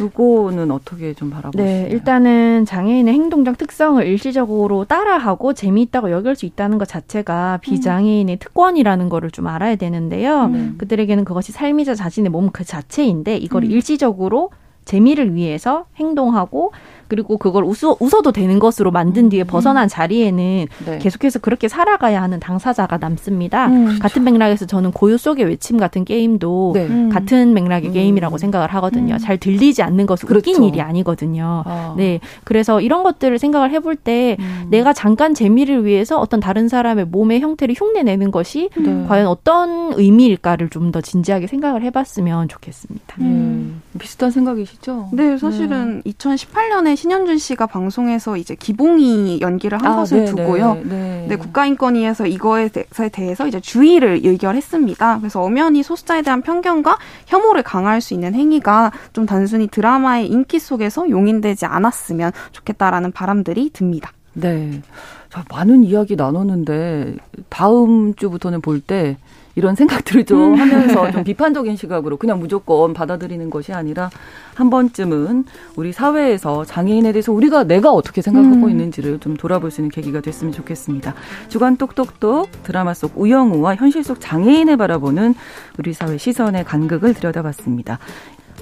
[0.00, 1.68] 요거는 어떻게 좀 바라보시나요?
[1.84, 9.08] 네, 일단은 장애인의 행동적 특성을 일시적으로 따라하고 재미있다고 여길 수 있다는 것 자체가 비장애인의 특권이라는
[9.08, 10.46] 거를 좀 알아야 되는데요.
[10.46, 10.74] 음.
[10.78, 13.70] 그들에게는 그것이 삶이자 자신의 몸 그 자체인데 이걸 음.
[13.70, 14.50] 일시적으로
[14.84, 16.72] 재미를 위해서 행동하고
[17.08, 20.98] 그리고 그걸 웃어, 웃어도 되는 것으로 만든 뒤에 벗어난 자리에는 네.
[20.98, 23.66] 계속해서 그렇게 살아가야 하는 당사자가 남습니다.
[23.66, 23.98] 음.
[24.00, 26.86] 같은 맥락에서 저는 고요 속의 외침 같은 게임도 네.
[26.86, 27.08] 음.
[27.10, 27.92] 같은 맥락의 음.
[27.92, 29.16] 게임이라고 생각을 하거든요.
[29.16, 29.18] 음.
[29.18, 30.50] 잘 들리지 않는 것은 그렇죠.
[30.50, 31.62] 웃긴 일이 아니거든요.
[31.66, 31.94] 아.
[31.96, 32.20] 네.
[32.44, 34.66] 그래서 이런 것들을 생각을 해볼 때 음.
[34.70, 39.04] 내가 잠깐 재미를 위해서 어떤 다른 사람의 몸의 형태를 흉내내는 것이 네.
[39.08, 43.16] 과연 어떤 의미일까를 좀 더 진지하게 생각을 해봤으면 좋겠습니다.
[43.20, 43.82] 음.
[43.98, 45.08] 비슷한 생각이시죠?
[45.12, 50.74] 네, 사실은 2018년에 신현준 씨가 방송에서 이제 기봉이 연기를 한 아, 것을 네, 두고요.
[50.74, 51.26] 네, 네.
[51.30, 55.18] 네, 국가인권위에서 이거에 대- 대해서 이제 주의를 의결했습니다.
[55.20, 61.08] 그래서 엄연히 소수자에 대한 편견과 혐오를 강화할 수 있는 행위가 좀 단순히 드라마의 인기 속에서
[61.08, 64.12] 용인되지 않았으면 좋겠다라는 바람들이 듭니다.
[64.34, 64.82] 네.
[65.30, 67.16] 자, 많은 이야기 나눴는데
[67.48, 69.16] 다음 주부터는 볼때
[69.54, 74.10] 이런 생각들을 좀 하면서 좀 비판적인 시각으로 그냥 무조건 받아들이는 것이 아니라
[74.54, 75.44] 한 번쯤은
[75.76, 78.70] 우리 사회에서 장애인에 대해서 우리가 내가 어떻게 생각하고 음.
[78.70, 81.14] 있는지를 좀 돌아볼 수 있는 계기가 됐으면 좋겠습니다.
[81.48, 85.34] 주간 똑똑똑 드라마 속 우영우와 현실 속 장애인을 바라보는
[85.78, 87.98] 우리 사회 시선의 간극을 들여다봤습니다.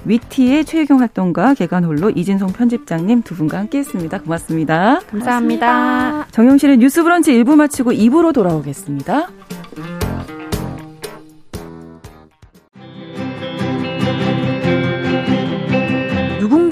[0.05, 4.21] 위티의 최유경 활동가 개관홀로 이진송 편집장님 두 분과 함께했습니다.
[4.21, 4.99] 고맙습니다.
[5.09, 6.27] 감사합니다.
[6.31, 9.29] 정용실의 뉴스 브런치 1부 마치고 2부로 돌아오겠습니다.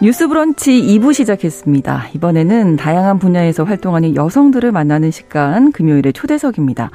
[0.00, 2.10] 뉴스 브런치 2부 시작했습니다.
[2.14, 6.90] 이번에는 다양한 분야에서 활동하는 여성들을 만나는 시간 금요일의 초대석입니다.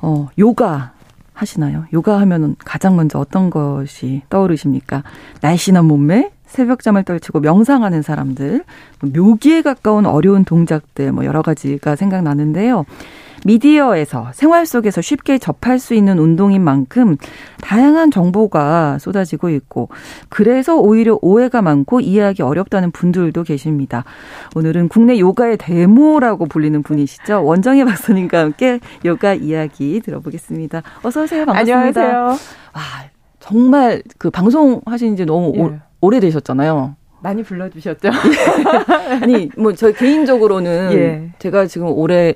[0.00, 0.92] 어, 요가
[1.34, 1.84] 하시나요?
[1.92, 5.04] 요가 하면은 가장 먼저 어떤 것이 떠오르십니까?
[5.40, 8.64] 날씬한 몸매, 새벽잠을 떨치고 명상하는 사람들,
[9.14, 12.84] 묘기에 가까운 어려운 동작들, 뭐 여러 가지가 생각나는데요.
[13.44, 17.16] 미디어에서 생활 속에서 쉽게 접할 수 있는 운동인 만큼
[17.60, 19.88] 다양한 정보가 쏟아지고 있고
[20.28, 24.04] 그래서 오히려 오해가 많고 이해하기 어렵다는 분들도 계십니다.
[24.54, 27.44] 오늘은 국내 요가의 데모라고 불리는 분이시죠.
[27.44, 30.82] 원정희 박사님과 함께 요가 이야기 들어보겠습니다.
[31.02, 31.44] 어서 오세요.
[31.46, 31.78] 반갑습니다.
[32.00, 32.24] 안녕하세요.
[32.74, 32.82] 와,
[33.40, 35.80] 정말 그 방송 하신 지 너무 오, 예.
[36.00, 36.96] 오래되셨잖아요.
[37.22, 38.10] 많이 불러주셨죠?
[39.22, 41.32] 아니, 뭐, 저 개인적으로는 예.
[41.38, 42.34] 제가 지금 올해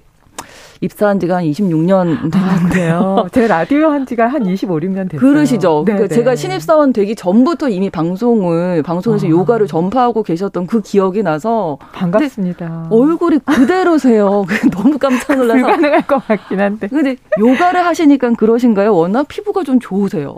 [0.81, 3.25] 입사한 지가 한 26년 됐는데요.
[3.27, 3.29] 아?
[3.33, 5.21] 제 라디오 한 지가 한 25, 6년 됐어요.
[5.21, 5.85] 그러시죠.
[5.87, 6.15] 네, 그러니까 네.
[6.15, 9.31] 제가 신입사원 되기 전부터 이미 방송을, 방송에서 아.
[9.31, 12.89] 요가를 전파하고 계셨던 그 기억이 나서 반갑습니다.
[12.91, 14.45] 얼굴이 그대로세요.
[14.73, 15.61] 너무 깜짝 놀라서.
[15.61, 16.89] 불가능할 것 같긴 한데.
[16.89, 18.95] 근데 요가를 하시니까 그러신가요?
[18.95, 20.37] 워낙 피부가 좀 좋으세요.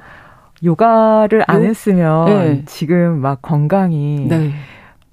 [0.64, 2.62] 요가를 안 요- 했으면 네.
[2.66, 4.51] 지금 막 건강이 네.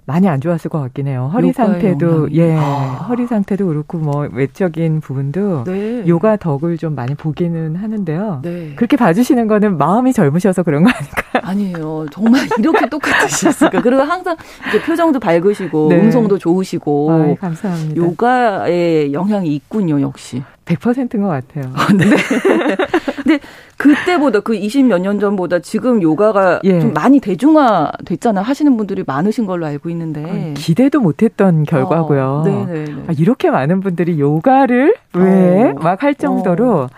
[0.07, 1.31] 많이 안 좋았을 것 같긴 해요.
[1.33, 3.05] 허리 상태도 예, 아.
[3.09, 6.07] 허리 상태도 그렇고 뭐 외적인 부분도 네.
[6.07, 8.41] 요가 덕을 좀 많이 보기는 하는데요.
[8.43, 8.73] 네.
[8.75, 11.41] 그렇게 봐주시는 거는 마음이 젊으셔서 그런 거 아닐까요?
[11.43, 12.05] 아니에요.
[12.11, 13.81] 정말 이렇게 똑같으셨을까?
[13.81, 14.37] 그리고 항상
[14.71, 15.99] 이렇게 표정도 밝으시고 네.
[15.99, 17.95] 음성도 좋으시고 아, 감사합니다.
[17.95, 20.43] 요가의 영향이 있군요, 역시.
[20.65, 21.71] 100%인 것 같아요.
[21.75, 22.05] 아, 네.
[23.23, 23.39] 근데
[23.77, 26.79] 그때보다 그 20몇 년 전보다 지금 요가가 예.
[26.79, 32.43] 좀 많이 대중화 됐잖아 하시는 분들이 많으신 걸로 알고 있는데 기대도 못했던 결과고요.
[32.45, 32.67] 어,
[33.07, 36.13] 아, 이렇게 많은 분들이 요가를 왜 막할 어.
[36.13, 36.89] 정도로 어.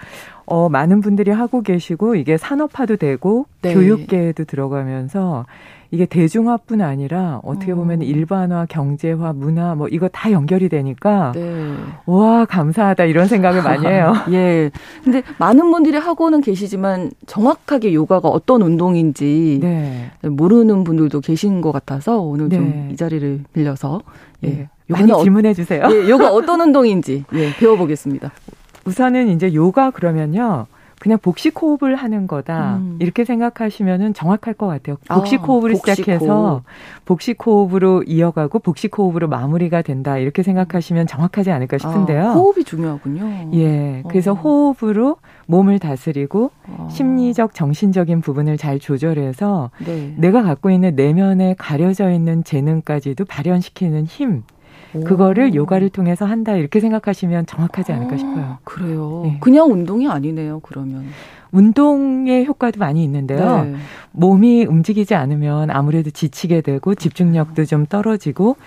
[0.45, 3.73] 어, 많은 분들이 하고 계시고 이게 산업화도 되고 네.
[3.73, 5.45] 교육계에도 들어가면서
[5.91, 8.03] 이게 대중화뿐 아니라 어떻게 보면 음.
[8.03, 11.75] 일반화, 경제화, 문화 뭐 이거 다 연결이 되니까 네.
[12.05, 14.13] 와 감사하다 이런 생각을 많이 해요.
[14.31, 14.69] 예.
[15.03, 20.11] 근데 많은 분들이 하고는 계시지만 정확하게 요가가 어떤 운동인지 네.
[20.21, 22.95] 모르는 분들도 계신 것 같아서 오늘 좀이 네.
[22.95, 24.01] 자리를 빌려서
[24.43, 24.47] 예.
[24.47, 24.69] 네.
[24.87, 25.83] 많이 어, 질문해 주세요.
[25.91, 28.31] 예, 요가 어떤 운동인지 예, 배워보겠습니다.
[28.85, 30.65] 우선은 이제 요가 그러면요.
[30.99, 32.97] 그냥 복식 호흡을 하는 거다 음.
[32.99, 34.97] 이렇게 생각하시면은 정확할 것 같아요.
[35.07, 36.63] 복식 아, 호흡을 복식 시작해서.
[37.05, 42.29] 복식 호흡으로 이어가고 복식 호흡으로 마무리가 된다 이렇게 생각하시면 정확하지 않을까 싶은데요.
[42.29, 43.51] 아, 호흡이 중요하군요.
[43.53, 44.35] 예, 그래서 어.
[44.35, 46.87] 호흡으로 몸을 다스리고 아.
[46.89, 50.13] 심리적 정신적인 부분을 잘 조절해서 네.
[50.17, 54.43] 내가 갖고 있는 내면에 가려져 있는 재능까지도 발현시키는 힘
[55.03, 58.57] 그거를 요가를 통해서 한다 이렇게 생각하시면 정확하지 않을까 아, 싶어요.
[58.63, 59.21] 그래요.
[59.25, 59.37] 네.
[59.39, 60.59] 그냥 운동이 아니네요.
[60.61, 61.05] 그러면.
[61.51, 63.63] 운동의 효과도 많이 있는데요.
[63.63, 63.75] 네.
[64.11, 68.57] 몸이 움직이지 않으면 아무래도 지치게 되고 집중력도 좀 떨어지고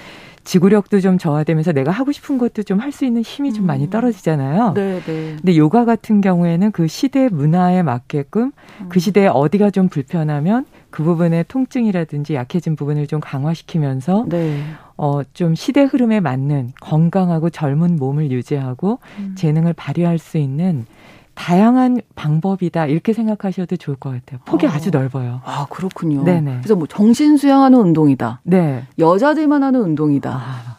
[0.45, 3.91] 지구력도 좀 저하되면서 내가 하고 싶은 것도 좀 할 수 있는 힘이 좀 많이 음.
[3.91, 4.73] 떨어지잖아요.
[4.73, 5.37] 네, 네.
[5.37, 8.89] 근데 요가 같은 경우에는 그 시대 문화에 맞게끔 그 음.
[8.89, 14.63] 그 시대에 어디가 좀 불편하면 그 부분의 통증이라든지 약해진 부분을 좀 강화시키면서 네.
[15.03, 19.35] 어, 좀 시대 흐름에 맞는 건강하고 젊은 몸을 유지하고 음.
[19.35, 20.85] 재능을 발휘할 수 있는
[21.33, 24.41] 다양한 방법이다 이렇게 생각하셔도 좋을 것 같아요.
[24.45, 24.69] 폭이 어.
[24.69, 25.41] 아주 넓어요.
[25.47, 26.23] 아 그렇군요.
[26.25, 26.59] 네네.
[26.59, 28.43] 그래서 뭐 정신 수양하는 운동이다.
[28.43, 28.85] 네.
[28.99, 30.31] 여자들만 하는 운동이다.
[30.31, 30.77] 아.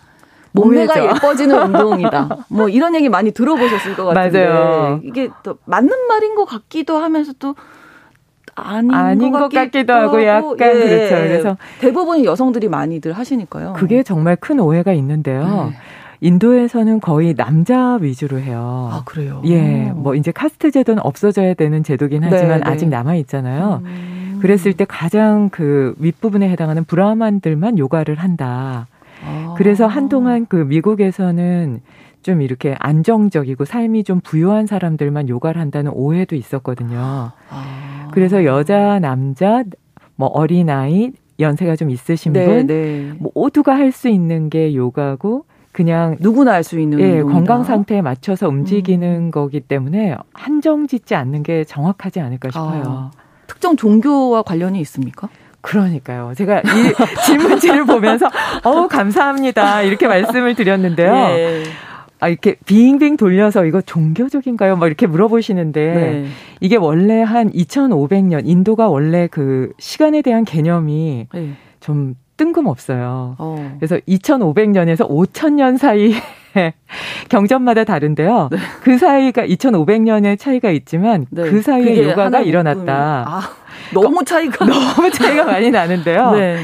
[0.52, 1.16] 몸매가 오해죠.
[1.16, 2.46] 예뻐지는 운동이다.
[2.50, 5.00] 뭐 이런 얘기 많이 들어보셨을 것 같은데 맞아요.
[5.04, 7.56] 이게 또 맞는 말인 것 같기도 하면서 또
[8.56, 10.74] 아닌, 아닌 것, 같기도, 하고 약간 예.
[10.74, 11.16] 그렇죠.
[11.16, 13.74] 그래서 대부분 여성들이 많이들 하시니까요.
[13.74, 15.70] 그게 정말 큰 오해가 있는데요.
[15.72, 15.78] 네.
[16.22, 18.90] 인도에서는 거의 남자 위주로 해요.
[18.92, 19.42] 아, 그래요?
[19.46, 19.92] 예.
[19.96, 22.62] 뭐 이제 카스트 제도는 없어져야 되는 제도긴 하지만 네, 네.
[22.64, 23.82] 아직 남아 있잖아요.
[23.84, 24.40] 음.
[24.42, 28.88] 그랬을 때 가장 그 윗부분에 해당하는 브라만들만 요가를 한다.
[29.26, 29.56] 아.
[29.58, 31.82] 그래서 한동안 그 미국에서는
[32.22, 37.32] 좀 이렇게 안정적이고 삶이 좀 부유한 사람들만 요가를 한다는 오해도 있었거든요.
[37.50, 37.90] 아.
[38.12, 39.63] 그래서 여자, 남자,
[40.15, 43.12] 뭐 어린아이, 연세가 좀 있으신 네, 분, 네.
[43.17, 48.02] 뭐 모두가 할 수 있는 게 요가고 그냥 누구나 할 수 있는 예, 건강 상태에
[48.02, 49.32] 맞춰서 움직이는 음.
[49.32, 52.84] 거기 때문에 한정 짓지 않는 게 정확하지 않을까 싶어요.
[52.86, 53.12] 아.
[53.47, 55.30] 특정 종교와 관련이 있습니까?
[55.62, 56.34] 그러니까요.
[56.36, 56.63] 제가 이
[57.26, 58.28] 질문지를 보면서
[58.63, 61.13] 어우 감사합니다 이렇게 말씀을 드렸는데요.
[61.13, 61.63] 예.
[62.22, 64.76] 아, 이렇게 빙빙 돌려서 이거 종교적인가요?
[64.78, 66.26] 뭐 이렇게 물어보시는데 네.
[66.60, 71.50] 이게 원래 한 2500년 인도가 원래 그 시간에 대한 개념이 네.
[71.80, 73.36] 좀 뜬금없어요.
[73.40, 73.76] 어.
[73.80, 76.14] 그래서 2500년에서 5000년 사이
[77.30, 78.50] 경전마다 다른데요.
[78.52, 78.58] 네.
[78.84, 81.50] 그 사이가 2500년의 차이가 있지만 네.
[81.50, 83.26] 그 사이에 요가가 일어났다.
[83.28, 83.42] 아,
[83.96, 86.34] 너무 차이가 너무 차이가 많이 나는데요.
[86.38, 86.58] 네.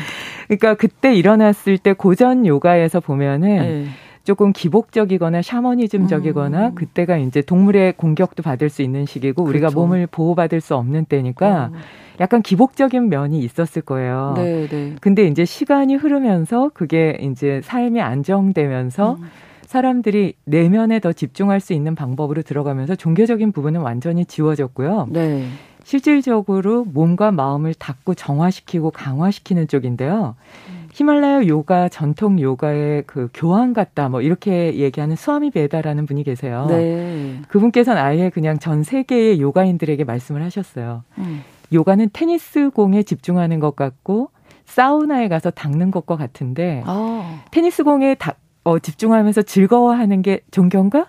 [0.48, 3.88] 그러니까 그때 일어났을 때 고전 요가에서 보면은 네.
[4.28, 6.76] 조금 기복적이거나 샤머니즘적이거나 음.
[6.76, 9.50] 그때가 이제 동물의 공격도 받을 수 있는 시기고 그렇죠.
[9.50, 11.78] 우리가 몸을 보호받을 수 없는 때니까 어.
[12.20, 14.34] 약간 기복적인 면이 있었을 거예요.
[14.36, 14.96] 네, 네.
[15.00, 19.30] 근데 이제 시간이 흐르면서 그게 이제 삶이 안정되면서 음.
[19.66, 25.08] 사람들이 내면에 더 집중할 수 있는 방법으로 들어가면서 종교적인 부분은 완전히 지워졌고요.
[25.10, 25.48] 네.
[25.86, 30.36] 실질적으로 몸과 마음을 닫고 정화시키고 강화시키는 쪽인데요.
[30.98, 31.04] 음.
[31.08, 36.66] 히말라야 요가 전통 요가의 그 교황 같다 뭐 이렇게 얘기하는 수아미 베다라는 분이 계세요.
[36.70, 37.40] 네.
[37.50, 41.04] 그분께서는 아예 그냥 전 세계의 요가인들에게 말씀을 하셨어요.
[41.20, 41.44] 음.
[41.72, 44.32] 요가는 테니스 공에 집중하는 것 같고
[44.66, 47.44] 사우나에 가서 닦는 것과 같은데 아.
[47.52, 48.34] 테니스 공에 다,
[48.64, 51.08] 어, 집중하면서 즐거워하는 게 종교인가?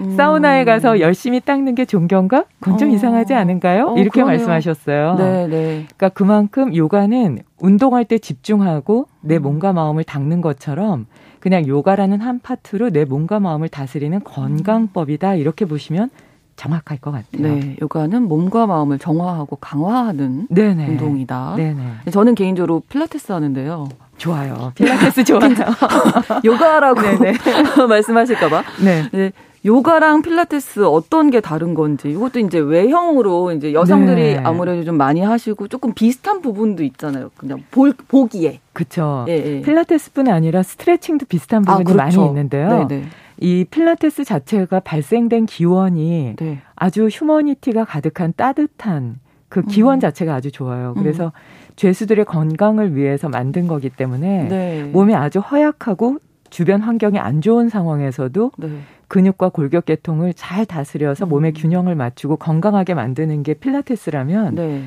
[0.00, 0.16] 음.
[0.16, 2.44] 사우나에 가서 열심히 닦는 게 종교인가?
[2.60, 2.92] 그건 좀 어.
[2.92, 3.88] 이상하지 않은가요?
[3.88, 4.36] 어, 이렇게 그러네요.
[4.38, 5.14] 말씀하셨어요.
[5.16, 5.86] 네, 네.
[5.96, 9.42] 그러니까 그만큼 요가는 운동할 때 집중하고 내 음.
[9.42, 11.06] 몸과 마음을 닦는 것처럼
[11.40, 15.34] 그냥 요가라는 한 파트로 내 몸과 마음을 다스리는 건강법이다.
[15.36, 16.10] 이렇게 보시면
[16.56, 17.54] 정확할 것 같아요.
[17.54, 20.88] 네, 요가는 몸과 마음을 정화하고 강화하는 네네.
[20.88, 21.54] 운동이다.
[21.56, 21.82] 네네.
[22.10, 23.88] 저는 개인적으로 필라테스 하는데요.
[24.16, 24.72] 좋아요.
[24.74, 25.50] 필라테스 좋아요.
[26.44, 27.00] 요가라고
[27.88, 28.62] 말씀하실까봐.
[28.82, 29.32] 네.
[29.66, 29.72] 네.
[29.72, 34.36] 요가랑 필라테스 어떤 게 다른 건지 이것도 이제 외형으로 이제 여성들이 네.
[34.38, 37.30] 아무래도 좀 많이 하시고 조금 비슷한 부분도 있잖아요.
[37.36, 38.60] 그냥 볼, 보기에.
[38.72, 39.24] 그렇죠.
[39.28, 39.60] 예, 예.
[39.62, 42.20] 필라테스뿐 아니라 스트레칭도 비슷한 부분이 아, 그렇죠.
[42.20, 42.68] 많이 있는데요.
[42.68, 42.86] 네네.
[42.88, 43.08] 네.
[43.38, 46.58] 이 필라테스 자체가 발생된 기원이 네.
[46.74, 50.00] 아주 휴머니티가 가득한 따뜻한 그 기원 음.
[50.00, 50.94] 자체가 아주 좋아요.
[50.94, 51.30] 그래서 음.
[51.76, 54.82] 죄수들의 건강을 위해서 만든 거기 때문에 네.
[54.84, 56.18] 몸이 아주 허약하고
[56.56, 58.68] 주변 환경이 안 좋은 상황에서도 네.
[59.08, 61.28] 근육과 골격 계통을 잘 다스려서 음.
[61.28, 64.84] 몸의 균형을 맞추고 건강하게 만드는 게 필라테스라면 네.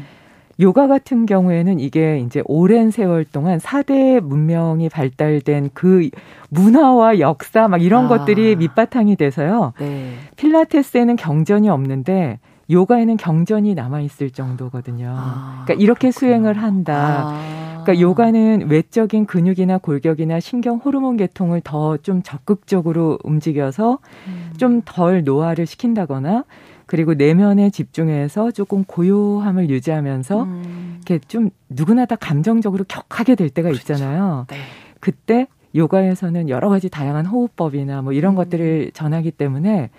[0.60, 6.10] 요가 같은 경우에는 이게 이제 오랜 세월 동안 4대 문명이 발달된 그
[6.50, 8.08] 문화와 역사 막 이런 아.
[8.08, 9.74] 것들이 밑바탕이 돼서요.
[9.78, 10.14] 네.
[10.38, 15.14] 필라테스에는 경전이 없는데 요가에는 경전이 남아 있을 정도거든요.
[15.18, 16.12] 아, 그러니까 이렇게 그렇구나.
[16.12, 17.24] 수행을 한다.
[17.28, 17.60] 아.
[17.84, 24.54] 그러니까 요가는 외적인 근육이나 골격이나 신경 호르몬 계통을 더 좀 적극적으로 움직여서 음.
[24.58, 26.44] 좀덜 노화를 시킨다거나
[26.86, 31.02] 그리고 내면에 집중해서 조금 고요함을 유지하면서 음.
[31.06, 33.94] 이렇게 좀 누구나 다 감정적으로 격하게 될 때가 그렇죠.
[33.94, 34.46] 있잖아요.
[34.50, 34.58] 네.
[35.00, 38.36] 그때 요가에서는 여러 가지 다양한 호흡법이나 뭐 이런 음.
[38.36, 39.90] 것들을 전하기 때문에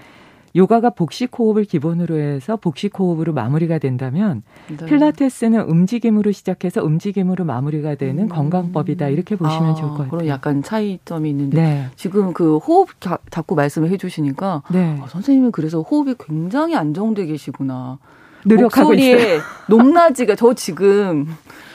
[0.57, 4.85] 요가가 복식 호흡을 기본으로 해서 복식 호흡으로 마무리가 된다면 네.
[4.85, 8.29] 필라테스는 움직임으로 시작해서 움직임으로 마무리가 되는 음.
[8.29, 10.11] 건강법이다 이렇게 보시면 아, 좋을 것 같아요.
[10.11, 11.87] 그럼 약간 차이점이 있는데 네.
[11.97, 14.99] 지금 그 호흡 자, 자꾸 말씀을 해주시니까 네.
[15.01, 17.99] 아, 선생님은 그래서 호흡이 굉장히 안정돼 계시구나.
[18.45, 19.41] 노력하고 있어요.
[19.69, 21.27] 높낮이가 저 지금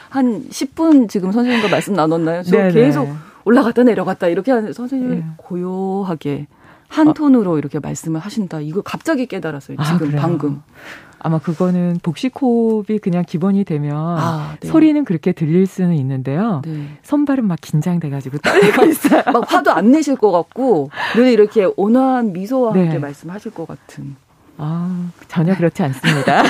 [0.09, 2.43] 한 10분 지금 선생님과 말씀 나눴나요?
[2.43, 2.73] 저 네네.
[2.73, 3.07] 계속
[3.45, 5.25] 올라갔다 내려갔다 이렇게 하는 선생님이 네.
[5.37, 6.47] 고요하게
[6.95, 7.13] 한 어.
[7.13, 8.61] 톤으로 이렇게 말씀을 하신다.
[8.61, 9.75] 이거 갑자기 깨달았어요.
[9.79, 10.61] 아, 지금 아, 방금.
[11.19, 14.67] 아마 그거는 복식호흡이 그냥 기본이 되면 아, 네.
[14.67, 16.61] 소리는 그렇게 들릴 수는 있는데요.
[16.63, 16.97] 네.
[17.03, 19.23] 손발은 막 긴장돼가지고 떨리고 있어요.
[19.33, 22.99] 막 화도 안 내실 것 같고 눈에 이렇게 온화한 미소와 함께 네.
[22.99, 24.15] 말씀하실 것 같은.
[24.57, 26.43] 아, 전혀 그렇지 않습니다.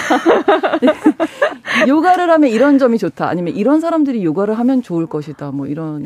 [1.88, 3.28] 요가를 하면 이런 점이 좋다.
[3.28, 5.52] 아니면 이런 사람들이 요가를 하면 좋을 것이다.
[5.52, 6.06] 뭐 이런.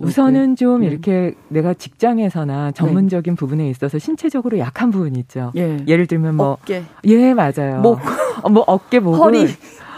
[0.00, 0.88] 우선은 좀 네.
[0.88, 3.36] 이렇게 내가 직장에서나 전문적인 네.
[3.36, 5.52] 부분에 있어서 신체적으로 약한 부분이 있죠.
[5.56, 5.84] 예.
[5.86, 6.58] 를 들면 뭐.
[6.60, 6.84] 어깨.
[7.04, 7.80] 예, 맞아요.
[7.80, 7.98] 목.
[8.42, 9.14] 어, 뭐 어깨, 목.
[9.16, 9.46] 허리.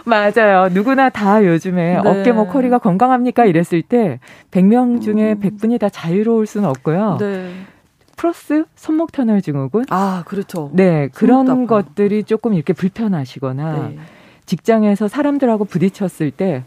[0.04, 0.70] 맞아요.
[0.72, 2.08] 누구나 다 요즘에 네.
[2.08, 3.44] 어깨, 목, 허리가 건강합니까?
[3.44, 5.40] 이랬을 때 100명 중에 음.
[5.40, 7.18] 100분이 다 자유로울 수는 없고요.
[7.20, 7.50] 네.
[8.18, 9.86] 플러스 손목 터널 증후군.
[9.88, 10.70] 아, 그렇죠.
[10.74, 13.98] 네, 그런 것들이 조금 이렇게 불편하시거나 네.
[14.44, 16.64] 직장에서 사람들하고 부딪혔을 때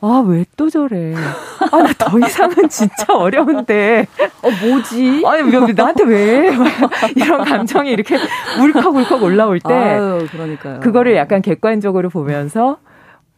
[0.00, 1.14] 아, 왜 또 저래?
[1.14, 4.06] 아, 나 더 이상은 진짜 어려운데.
[4.42, 5.22] 어, 뭐지?
[5.24, 6.50] 아니, 여기 나한테 왜?
[7.14, 8.16] 이런 감정이 이렇게
[8.60, 9.72] 울컥울컥 올라올 때.
[9.72, 10.80] 아유, 그러니까요.
[10.80, 12.78] 그거를 약간 객관적으로 보면서,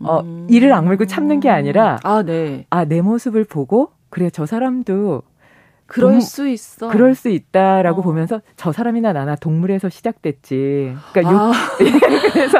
[0.01, 0.47] 어, 음.
[0.49, 1.99] 이를 악물고 참는 게 아니라.
[2.03, 2.65] 아, 네.
[2.71, 5.21] 아, 내 모습을 보고, 그래, 저 사람도
[5.87, 6.89] 그럴 동, 수 있어.
[6.89, 8.05] 그럴 수 있다라고 어.
[8.05, 10.97] 보면서 저 사람이나 나나 동물에서 시작됐지.
[11.13, 11.53] 그러니까 아.
[12.33, 12.59] 그래서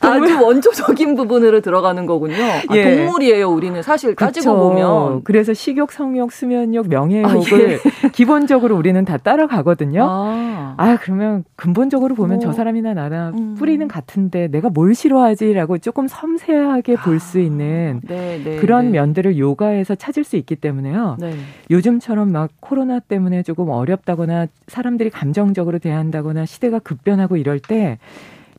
[0.00, 2.36] 아주 원초적인 부분으로 들어가는 거군요.
[2.68, 2.96] 아, 예.
[2.96, 3.48] 동물이에요.
[3.48, 4.54] 우리는 사실 따지고.
[4.54, 5.24] 보면.
[5.24, 7.78] 그래서 식욕, 성욕, 수면욕, 명예욕을 아, 예.
[8.12, 10.06] 기본적으로 우리는 다 따라가거든요.
[10.08, 12.40] 아, 아 그러면 근본적으로 보면 오.
[12.40, 13.54] 저 사람이나 나나 음.
[13.58, 18.98] 뿌리는 같은데 내가 뭘 싫어하지라고 조금 섬세하게 볼 수 있는 네, 네, 그런 네.
[18.98, 21.16] 면들을 요가에서 찾을 수 있기 때문에요.
[21.18, 21.32] 네.
[21.70, 27.98] 요즘처럼 막 코로나 때문에 조금 어렵다거나 사람들이 감정적으로 대한다거나 시대가 급변하고 이럴 때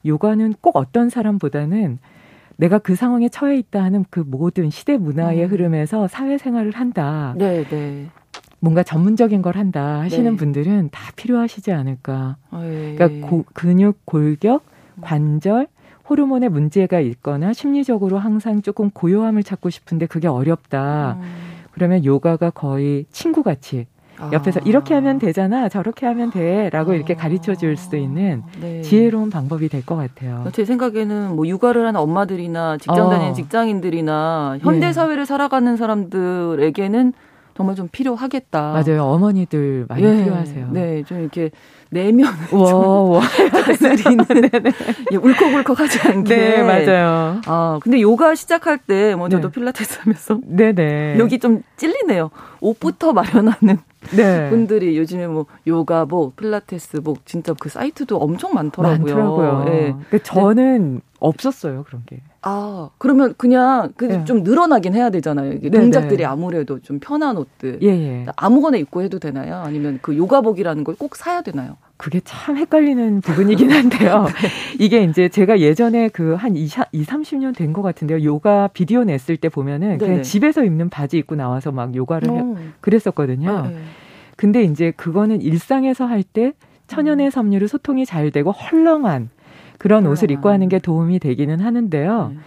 [0.06, 2.00] 요가는 꼭 어떤 사람보다는
[2.58, 5.50] 내가 그 상황에 처해 있다 하는 그 모든 시대 문화의 음.
[5.50, 7.34] 흐름에서 사회생활을 한다.
[7.38, 8.08] 네, 네.
[8.60, 10.38] 뭔가 전문적인 걸 한다 하시는 네.
[10.38, 12.38] 분들은 다 필요하시지 않을까.
[12.52, 12.96] 어, 예.
[12.96, 14.64] 그러니까 고, 근육, 골격,
[15.02, 15.68] 관절,
[16.10, 21.18] 호르몬에 문제가 있거나 심리적으로 항상 조금 고요함을 찾고 싶은데 그게 어렵다.
[21.20, 21.45] 음.
[21.76, 23.86] 그러면 요가가 거의 친구같이
[24.32, 24.64] 옆에서 아.
[24.66, 26.96] 이렇게 하면 되잖아, 저렇게 하면 돼 라고 아.
[26.96, 28.82] 이렇게 가르쳐 줄 수도 있는 네.
[28.82, 30.46] 지혜로운 방법이 될 것 같아요.
[30.54, 33.34] 제 생각에는 뭐 육아를 하는 엄마들이나 직장 다니는 어.
[33.34, 34.94] 직장인들이나 현대 예.
[34.94, 35.26] 사회를 네.
[35.26, 37.12] 살아가는 사람들에게는
[37.56, 38.74] 정말 좀 필요하겠다.
[38.74, 39.06] 맞아요.
[39.06, 40.24] 어머니들 많이 네.
[40.24, 40.70] 필요하세요.
[40.72, 41.52] 네, 좀 이렇게
[41.90, 44.26] 내면을 와, 다스리는
[45.14, 46.36] 예, 울컥울컥하지 않게.
[46.36, 47.40] 네, 맞아요.
[47.46, 49.54] 아, 근데 요가 시작할 때뭐 저도 네.
[49.54, 51.16] 필라테스 하면서 네네.
[51.18, 52.30] 여기 좀 찔리네요.
[52.60, 53.78] 옷부터 마련하는
[54.12, 54.50] 네.
[54.50, 59.16] 분들이 요즘에 뭐 요가복, 뭐 필라테스복 뭐 진짜 그 사이트도 엄청 많더라고요.
[59.16, 59.64] 많더라고요.
[59.64, 59.96] 네.
[60.10, 62.20] 그 저는 없었어요 그런 게.
[62.42, 64.50] 아 그러면 그냥 그좀 네.
[64.50, 65.54] 늘어나긴 해야 되잖아요.
[65.54, 66.26] 이게 네, 동작들이 네.
[66.26, 67.80] 아무래도 좀 편한 옷들.
[67.82, 68.26] 예, 예.
[68.36, 69.56] 아무거나 입고 해도 되나요?
[69.58, 71.78] 아니면 그 요가복이라는 걸 꼭 사야 되나요?
[71.98, 74.26] 그게 참 헷갈리는 부분이긴 한데요.
[74.42, 74.50] 네.
[74.80, 78.24] 이게 이제 제가 예전에 그 한 2, 30년 된 것 같은데요.
[78.24, 82.56] 요가 비디오 냈을 때 보면은 그냥 집에서 입는 바지 입고 나와서 막 요가를 해, 어.
[82.82, 83.68] 그랬었거든요.
[83.68, 83.76] 네.
[84.38, 86.54] 근데 이제 그거는 일상에서 할 때
[86.88, 87.32] 천연의 음.
[87.32, 89.30] 섬유로 소통이 잘 되고 헐렁한
[89.78, 92.32] 그런 옷을 입고 하는 게 도움이 되기는 하는데요.
[92.34, 92.40] 네.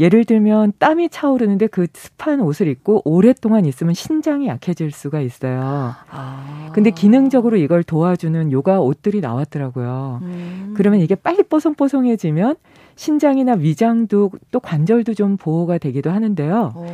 [0.00, 5.94] 예를 들면 땀이 차오르는데 그 습한 옷을 입고 오랫동안 있으면 신장이 약해질 수가 있어요.
[6.10, 6.70] 아.
[6.72, 10.20] 근데 기능적으로 이걸 도와주는 요가 옷들이 나왔더라고요.
[10.22, 10.74] 음.
[10.76, 12.56] 그러면 이게 빨리 뽀송뽀송해지면
[12.96, 16.72] 신장이나 위장도 또 관절도 좀 보호가 되기도 하는데요.
[16.74, 16.86] 오.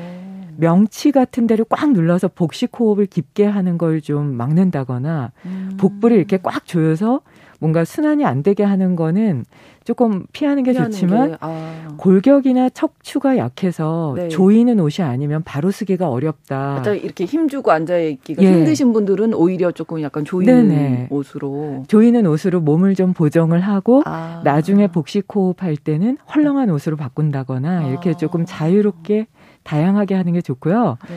[0.58, 5.76] 명치 같은 데를 꽉 눌러서 복식 호흡을 깊게 하는 걸 좀 막는다거나 음.
[5.78, 7.20] 복부를 이렇게 꽉 조여서
[7.58, 9.44] 뭔가 순환이 안 되게 하는 거는
[9.84, 11.88] 조금 피하는 게 피하는 좋지만 게, 아.
[11.96, 14.28] 골격이나 척추가 약해서 네.
[14.28, 16.82] 조이는 옷이 아니면 바로 쓰기가 어렵다.
[16.94, 18.52] 이렇게 힘주고 앉아 있기가 예.
[18.52, 21.06] 힘드신 분들은 오히려 조금 약간 조이는 네네.
[21.10, 24.42] 옷으로 조이는 옷으로 몸을 좀 보정을 하고 아.
[24.44, 28.14] 나중에 복식 호흡할 때는 헐렁한 옷으로 바꾼다거나 이렇게 아.
[28.14, 29.26] 조금 자유롭게
[29.64, 30.98] 다양하게 하는 게 좋고요.
[31.08, 31.16] 네.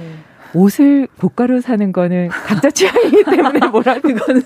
[0.53, 4.41] 옷을 고가로 사는 거는 각자 취향이기 때문에 뭐라 그거는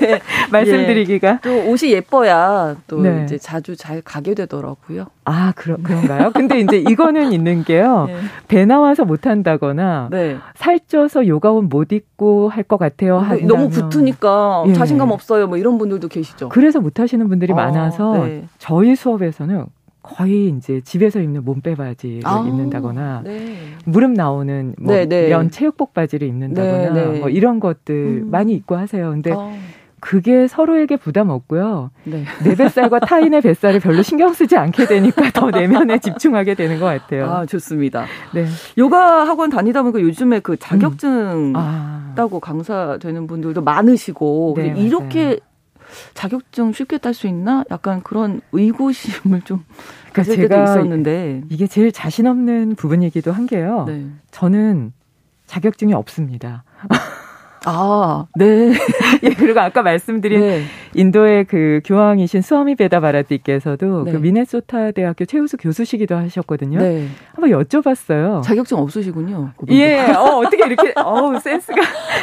[0.00, 0.20] 네,
[0.50, 1.38] 말씀드리기가 예.
[1.42, 3.22] 또 옷이 예뻐야 또 네.
[3.24, 5.06] 이제 자주 잘 가게 되더라고요.
[5.24, 6.30] 아 그런 그런가요?
[6.32, 8.06] 근데 이제 이거는 있는 게요.
[8.08, 8.16] 네.
[8.48, 10.36] 배 나와서 못 한다거나 네.
[10.54, 13.20] 살쪄서 요가옷 못 입고 할 것 같아요.
[13.20, 14.72] 뭐 너무 붙으니까 예.
[14.74, 15.46] 자신감 없어요.
[15.46, 16.50] 뭐 이런 분들도 계시죠.
[16.50, 18.44] 그래서 못 하시는 분들이 아, 많아서 네.
[18.58, 19.64] 저희 수업에서는
[20.08, 23.56] 거의 이제 집에서 입는 몸빼 바지를 아, 입는다거나 네.
[23.84, 25.28] 무릎 나오는 뭐 네, 네.
[25.28, 27.18] 면 체육복 바지를 입는다거나 네, 네.
[27.18, 28.30] 뭐 이런 것들 음.
[28.30, 29.10] 많이 입고 하세요.
[29.10, 29.54] 근데 어.
[30.00, 31.90] 그게 서로에게 부담 없고요.
[32.04, 32.24] 네.
[32.42, 37.26] 내 뱃살과 타인의 뱃살을 별로 신경 쓰지 않게 되니까 더 내면에 집중하게 되는 것 같아요.
[37.30, 38.06] 아, 좋습니다.
[38.32, 38.46] 네.
[38.78, 41.52] 요가 학원 다니다 보니까 요즘에 그 자격증 음.
[41.56, 42.12] 아.
[42.16, 45.40] 따고 강사 되는 분들도 많으시고 네, 이렇게
[46.14, 47.64] 자격증 쉽게 딸 수 있나?
[47.70, 49.64] 약간 그런 의구심을 좀
[50.12, 53.84] 그러니까 때도 있었는데 이게 제일 자신 없는 부분이기도 한 게요.
[53.86, 54.06] 네.
[54.30, 54.92] 저는
[55.46, 56.64] 자격증이 없습니다.
[57.64, 58.72] 아, 네.
[59.22, 60.62] 예, 그리고 아까 말씀드린 네.
[60.94, 64.12] 인도의 그 교황이신 수아미 베다 바라티께서도 네.
[64.12, 66.78] 그 미네소타 대학교 최우수 교수시기도 하셨거든요.
[66.78, 67.08] 네.
[67.34, 68.42] 한번 여쭤봤어요.
[68.42, 69.50] 자격증 없으시군요.
[69.56, 69.74] 그분도.
[69.74, 71.80] 예, 어, 어떻게 이렇게, 어우, 센스가.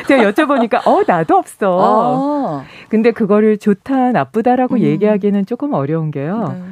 [0.07, 1.77] 제가 여쭤보니까, 어, 나도 없어.
[1.81, 2.63] 아.
[2.89, 4.79] 근데 그거를 좋다, 나쁘다라고 음.
[4.79, 6.55] 얘기하기는 조금 어려운 게요.
[6.57, 6.63] 네.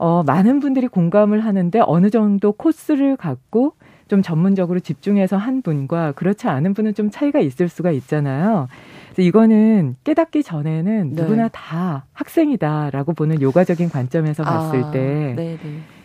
[0.00, 3.74] 어, 많은 분들이 공감을 하는데 어느 정도 코스를 갖고
[4.08, 8.66] 좀 전문적으로 집중해서 한 분과 그렇지 않은 분은 좀 차이가 있을 수가 있잖아요.
[9.12, 11.22] 그래서 이거는 깨닫기 전에는 네.
[11.22, 15.58] 누구나 다 학생이다라고 보는 요가적인 관점에서 봤을 아, 때 네네.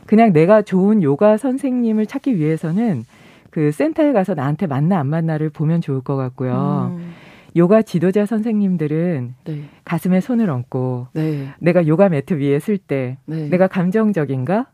[0.06, 3.06] 그냥 내가 좋은 요가 선생님을 찾기 위해서는
[3.50, 6.92] 그 센터에 가서 나한테 맞나 안 맞나를 보면 좋을 것 같고요.
[6.94, 7.14] 음.
[7.56, 9.62] 요가 지도자 선생님들은 네.
[9.86, 11.48] 가슴에 손을 얹고 네.
[11.60, 13.50] 내가 요가 매트 위에 쓸때 네.
[13.50, 14.68] 내가 감정적인가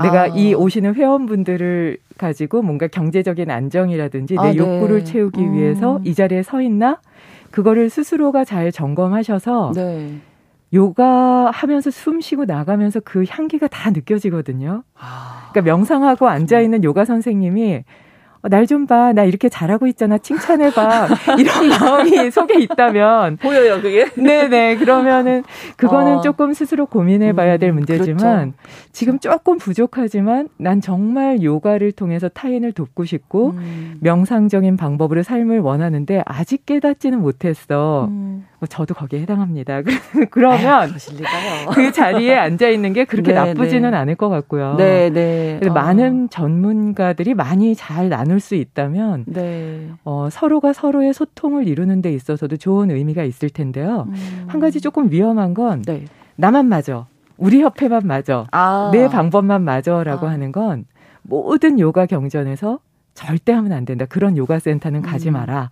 [0.00, 0.26] 내가 아.
[0.28, 4.56] 이 오시는 회원분들을 가지고 뭔가 경제적인 안정이라든지 내 아, 네.
[4.56, 5.54] 욕구를 채우기 음.
[5.54, 7.00] 위해서 이 자리에 서 있나?
[7.50, 10.18] 그거를 스스로가 잘 점검하셔서 네.
[10.74, 14.84] 요가 하면서 숨 쉬고 나가면서 그 향기가 다 느껴지거든요.
[14.94, 15.48] 아.
[15.50, 17.82] 그러니까 명상하고 앉아 있는 요가 선생님이 어,
[18.42, 19.12] 날 좀 봐.
[19.12, 20.18] 나 이렇게 잘하고 있잖아.
[20.18, 21.08] 칭찬해봐.
[21.38, 23.36] 이런 마음이 속에 있다면.
[23.38, 24.10] 보여요, 그게?
[24.14, 24.76] 네네.
[24.76, 25.42] 그러면은,
[25.76, 26.20] 그거는 어.
[26.20, 28.52] 조금 스스로 고민해 봐야 될 음, 문제지만, 그렇죠.
[28.92, 33.96] 지금 조금 부족하지만, 난 정말 요가를 통해서 타인을 돕고 싶고, 음.
[34.00, 38.08] 명상적인 방법으로 삶을 원하는데, 아직 깨닫지는 못했어.
[38.10, 38.44] 음.
[38.60, 39.82] 뭐 저도 거기에 해당합니다.
[40.30, 43.96] 그러면 에휴, 그 자리에 앉아 있는 게 그렇게 네, 나쁘지는 네.
[43.96, 44.74] 않을 것 같고요.
[44.76, 45.60] 네, 네.
[45.64, 45.72] 어.
[45.72, 49.90] 많은 전문가들이 많이 잘 나눌 수 있다면 네.
[50.04, 54.06] 어, 서로가 서로의 소통을 이루는 데 있어서도 좋은 의미가 있을 텐데요.
[54.08, 54.44] 음.
[54.48, 56.04] 한 가지 조금 위험한 건 네.
[56.34, 57.06] 나만 맞아.
[57.36, 58.46] 우리 협회만 맞아.
[58.50, 58.90] 아.
[58.92, 60.30] 내 방법만 맞아라고 아.
[60.30, 60.84] 하는 건
[61.22, 62.80] 모든 요가 경전에서
[63.14, 64.04] 절대 하면 안 된다.
[64.06, 65.34] 그런 요가 센터는 가지 음.
[65.34, 65.70] 마라.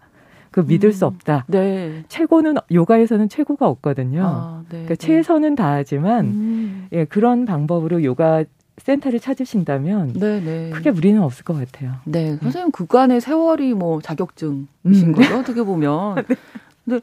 [0.56, 0.92] 그 믿을 음.
[0.92, 1.44] 수 없다.
[1.48, 2.02] 네.
[2.08, 4.22] 최고는 요가에서는 최고가 없거든요.
[4.24, 5.06] 아, 네, 그러니까 네.
[5.06, 6.86] 최선은 다하지만 음.
[6.92, 8.42] 예, 그런 방법으로 요가
[8.78, 10.70] 센터를 찾으신다면 네, 네.
[10.70, 11.96] 크게 무리는 없을 것 같아요.
[12.04, 12.38] 네, 네.
[12.40, 15.12] 선생님 그간의 세월이 뭐 자격증이신 음.
[15.12, 16.24] 거죠 어떻게 보면.
[16.26, 16.36] 네.
[16.86, 17.00] 근데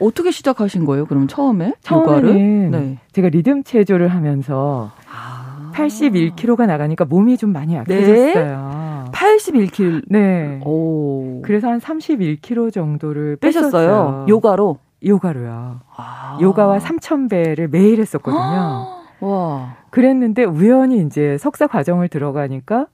[0.00, 1.06] 어떻게 시작하신 거예요?
[1.06, 2.98] 그럼 처음에 처음에는 네.
[3.12, 5.70] 제가 리듬 체조를 하면서 아.
[5.74, 8.79] 81kg가 나가니까 몸이 좀 많이 약해졌어요.
[9.12, 10.02] 81kg.
[10.08, 10.60] 네.
[10.64, 11.40] 오.
[11.42, 13.70] 그래서 한 31kg 정도를 빼셨어요.
[13.72, 14.26] 뺐었어요.
[14.28, 14.78] 요가로?
[15.04, 15.80] 요가로요.
[15.96, 16.38] 아.
[16.40, 18.86] 요가와 3,000배를 매일 했었거든요.
[19.20, 19.76] 와.
[19.90, 22.86] 그랬는데 우연히 이제 석사 과정을 들어가니까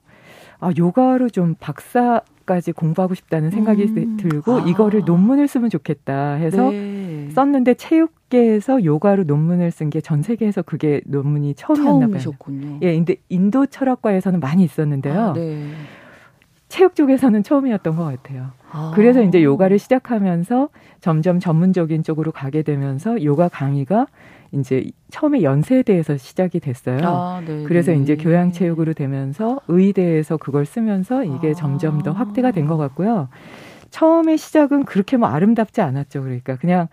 [0.59, 4.15] 아, 요가로 좀 박사 까지 공부하고 싶다는 생각이 음.
[4.17, 4.63] 들고 아.
[4.65, 7.27] 이거를 논문을 쓰면 좋겠다 해서 네.
[7.35, 11.99] 썼는데 체육계에서 요가로 논문을 쓴 게 전 세계에서 그게 논문이 처음이었나 봐요.
[12.19, 12.79] 처음이셨군요.
[12.83, 15.21] 예, 근데 인도 철학과에서는 많이 있었는데요.
[15.21, 15.65] 아, 네.
[16.69, 18.51] 체육 쪽에서는 처음이었던 것 같아요.
[18.71, 18.91] 아.
[18.93, 24.07] 그래서 이제 요가를 시작하면서 점점 전문적인 쪽으로 가게 되면서 요가 강의가
[24.51, 26.99] 이제 처음에 연세대에서 시작이 됐어요.
[27.03, 31.53] 아, 그래서 이제 교양 체육으로 되면서 의대에서 그걸 쓰면서 이게 아.
[31.53, 33.29] 점점 더 확대가 된 것 같고요.
[33.89, 36.21] 처음에 시작은 그렇게 뭐 아름답지 않았죠.
[36.21, 36.87] 그러니까 그냥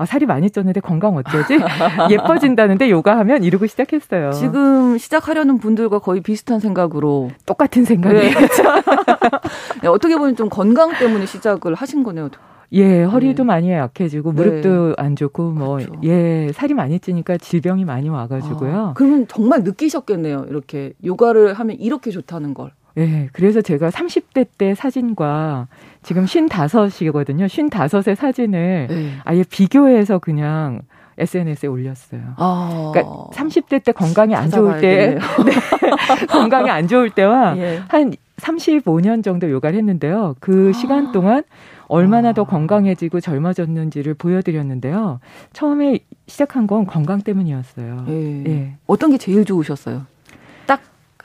[0.00, 1.58] 아, 살이 많이 쪘는데 건강 어쩌지?
[2.10, 4.32] 예뻐진다는데 요가하면 이러고 시작했어요.
[4.32, 8.32] 지금 시작하려는 분들과 거의 비슷한 생각으로 똑같은 생각이에요.
[9.82, 9.88] 네.
[9.88, 12.30] 어떻게 보면 좀 건강 때문에 시작을 하신 거네요.
[12.72, 13.46] 예, 허리도 네.
[13.46, 14.94] 많이 약해지고 무릎도 네.
[14.96, 15.92] 안 좋고 뭐 그렇죠.
[16.04, 18.76] 예, 살이 많이 찌니까 질병이 많이 와 가지고요.
[18.78, 20.46] 아, 그러면 정말 느끼셨겠네요.
[20.48, 22.70] 이렇게 요가를 하면 이렇게 좋다는 걸.
[22.98, 25.68] 예, 그래서 제가 30대 때 사진과
[26.02, 27.46] 지금 55이거든요.
[27.46, 29.12] 55의 사진을 네.
[29.24, 30.82] 아예 비교해서 그냥
[31.18, 32.20] SNS에 올렸어요.
[32.36, 32.90] 아.
[32.92, 37.82] 그러니까 30대 때 건강이 안 좋을 때, 네, 건강이 안 좋을 때와 예.
[37.88, 40.36] 한 35년 정도 요가를 했는데요.
[40.40, 40.78] 그 아.
[40.78, 41.42] 시간 동안
[41.88, 42.32] 얼마나 아.
[42.32, 45.20] 더 건강해지고 젊어졌는지를 보여드렸는데요.
[45.52, 48.06] 처음에 시작한 건 건강 때문이었어요.
[48.08, 48.44] 예.
[48.46, 48.76] 예.
[48.86, 50.06] 어떤 게 제일 좋으셨어요?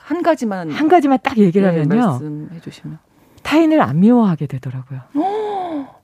[0.06, 2.06] 딱한 가지만 한 가지만 딱 얘기를 예, 하면요.
[2.06, 2.98] 말씀해 주시면
[3.42, 5.00] 타인을 안 미워하게 되더라고요.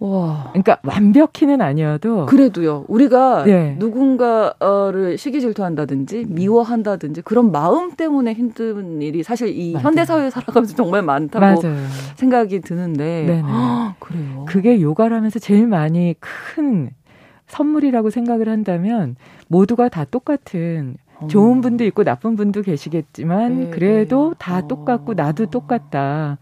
[0.00, 0.48] 와.
[0.52, 2.86] 그러니까 완벽히는 아니어도 그래도요.
[2.88, 3.76] 우리가 네.
[3.78, 9.84] 누군가를 시기 질투한다든지 미워한다든지 그런 마음 때문에 힘든 일이 사실 이 맞아요.
[9.84, 11.76] 현대 사회에 살아가면서 정말 많다고 맞아요.
[12.16, 13.42] 생각이 드는데 네네.
[14.00, 14.44] 그래요.
[14.48, 16.90] 그게 요가를 하면서 제일 많이 큰
[17.48, 19.16] 선물이라고 생각을 한다면
[19.48, 20.96] 모두가 다 똑같은
[21.28, 24.34] 좋은 분도 있고 나쁜 분도 계시겠지만 네, 그래도 네.
[24.38, 26.38] 다 똑같고 나도 똑같다.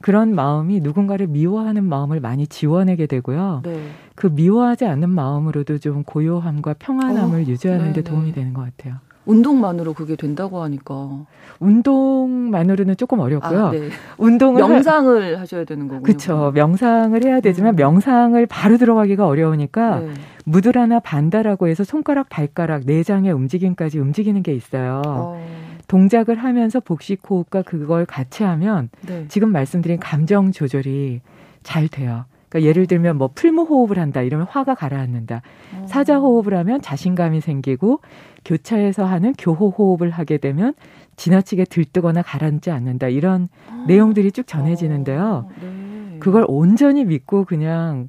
[0.00, 3.62] 그런 마음이 누군가를 미워하는 마음을 많이 지워내게 되고요.
[3.64, 3.82] 네.
[4.14, 8.32] 그 미워하지 않는 마음으로도 좀 고요함과 평안함을 어, 유지하는 데 네, 도움이 네.
[8.32, 8.96] 되는 것 같아요.
[9.26, 11.26] 운동만으로 그게 된다고 하니까
[11.60, 13.66] 운동만으로는 조금 어렵고요.
[13.66, 13.90] 아, 네.
[14.18, 15.46] 운동을 명상을 하...
[15.46, 16.02] 셔야 되는 거군요.
[16.02, 16.52] 그렇죠.
[16.54, 17.76] 명상을 해야 되지만 음.
[17.76, 20.08] 명상을 바로 들어가기가 어려우니까 네.
[20.44, 25.02] 무드라나 반다라고 해서 손가락, 발가락, 내장의 움직임까지 움직이는 게 있어요.
[25.06, 25.40] 어.
[25.86, 29.26] 동작을 하면서 복식 호흡과 그걸 같이 하면 네.
[29.28, 31.20] 지금 말씀드린 감정 조절이
[31.62, 32.24] 잘 돼요.
[32.48, 35.42] 그러니까 예를 들면 뭐 풀무 호흡을 한다 이러면 화가 가라앉는다.
[35.76, 35.86] 어.
[35.86, 38.00] 사자 호흡을 하면 자신감이 생기고
[38.44, 40.74] 교차해서 하는 교호 호흡을 하게 되면
[41.16, 43.08] 지나치게 들뜨거나 가라앉지 않는다.
[43.08, 43.84] 이런 어.
[43.86, 45.46] 내용들이 쭉 전해지는데요.
[45.46, 45.50] 어.
[45.60, 46.16] 네.
[46.20, 48.08] 그걸 온전히 믿고 그냥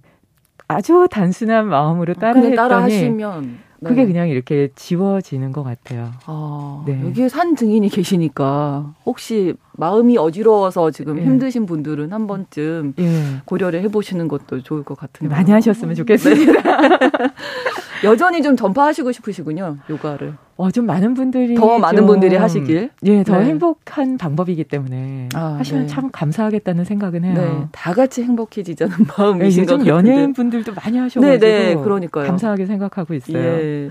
[0.67, 4.07] 아주 단순한 마음으로 따라했더니 따라 하시면 그게 네.
[4.07, 6.11] 그냥 이렇게 지워지는 것 같아요.
[6.25, 7.01] 아, 네.
[7.03, 11.23] 여기에 산 증인이 계시니까 혹시 마음이 어지러워서 지금 예.
[11.23, 13.41] 힘드신 분들은 한 번쯤 예.
[13.45, 16.61] 고려를 해보시는 것도 좋을 것 같은데 많이 하셨으면 좋겠습니다.
[18.03, 20.35] 여전히 좀 전파하시고 싶으시군요, 요가를.
[20.57, 22.91] 어, 좀 많은 분들이 더 많은 분들이 하시길.
[23.03, 23.45] 예, 더 네.
[23.45, 25.87] 행복한 방법이기 때문에 아, 하시면 네.
[25.87, 27.33] 참 감사하겠다는 생각은 해요.
[27.35, 32.27] 네, 다 같이 행복해지자는 마음이신 네, 요즘 연예인 분들도 많이 하셔가지고 네, 네, 그러니까요.
[32.27, 33.37] 감사하게 생각하고 있어요.
[33.37, 33.89] 예.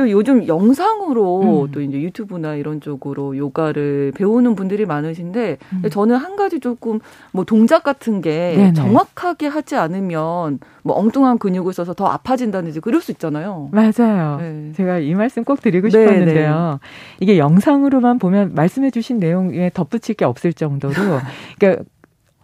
[0.00, 1.72] 또 요즘 영상으로 음.
[1.72, 5.90] 또 이제 유튜브나 이런 쪽으로 요가를 배우는 분들이 많으신데 음.
[5.90, 7.00] 저는 한 가지 조금
[7.32, 8.72] 뭐 동작 같은 게 네네.
[8.72, 13.68] 정확하게 하지 않으면 뭐 엉뚱한 근육을 써서 더 아파진다든지 그럴 수 있잖아요.
[13.72, 14.38] 맞아요.
[14.40, 14.72] 네.
[14.74, 16.78] 제가 이 말씀 꼭 드리고 네, 싶었는데요.
[16.80, 16.88] 네.
[17.20, 20.94] 이게 영상으로만 보면 말씀해 주신 내용에 덧붙일 게 없을 정도로
[21.60, 21.84] 그러니까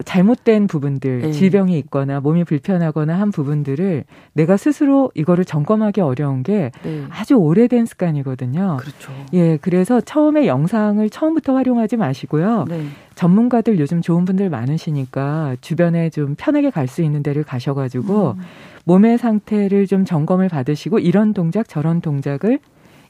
[0.05, 1.31] 잘못된 부분들, 네.
[1.31, 7.03] 질병이 있거나 몸이 불편하거나 한 부분들을 내가 스스로 이거를 점검하기 어려운 게 네.
[7.09, 8.77] 아주 오래된 습관이거든요.
[8.79, 9.11] 그렇죠.
[9.33, 12.65] 예, 그래서 처음에 영상을 처음부터 활용하지 마시고요.
[12.69, 12.85] 네.
[13.15, 18.41] 전문가들 요즘 좋은 분들 많으시니까 주변에 좀 편하게 갈 수 있는 데를 가셔가지고 음.
[18.85, 22.59] 몸의 상태를 좀 점검을 받으시고 이런 동작 저런 동작을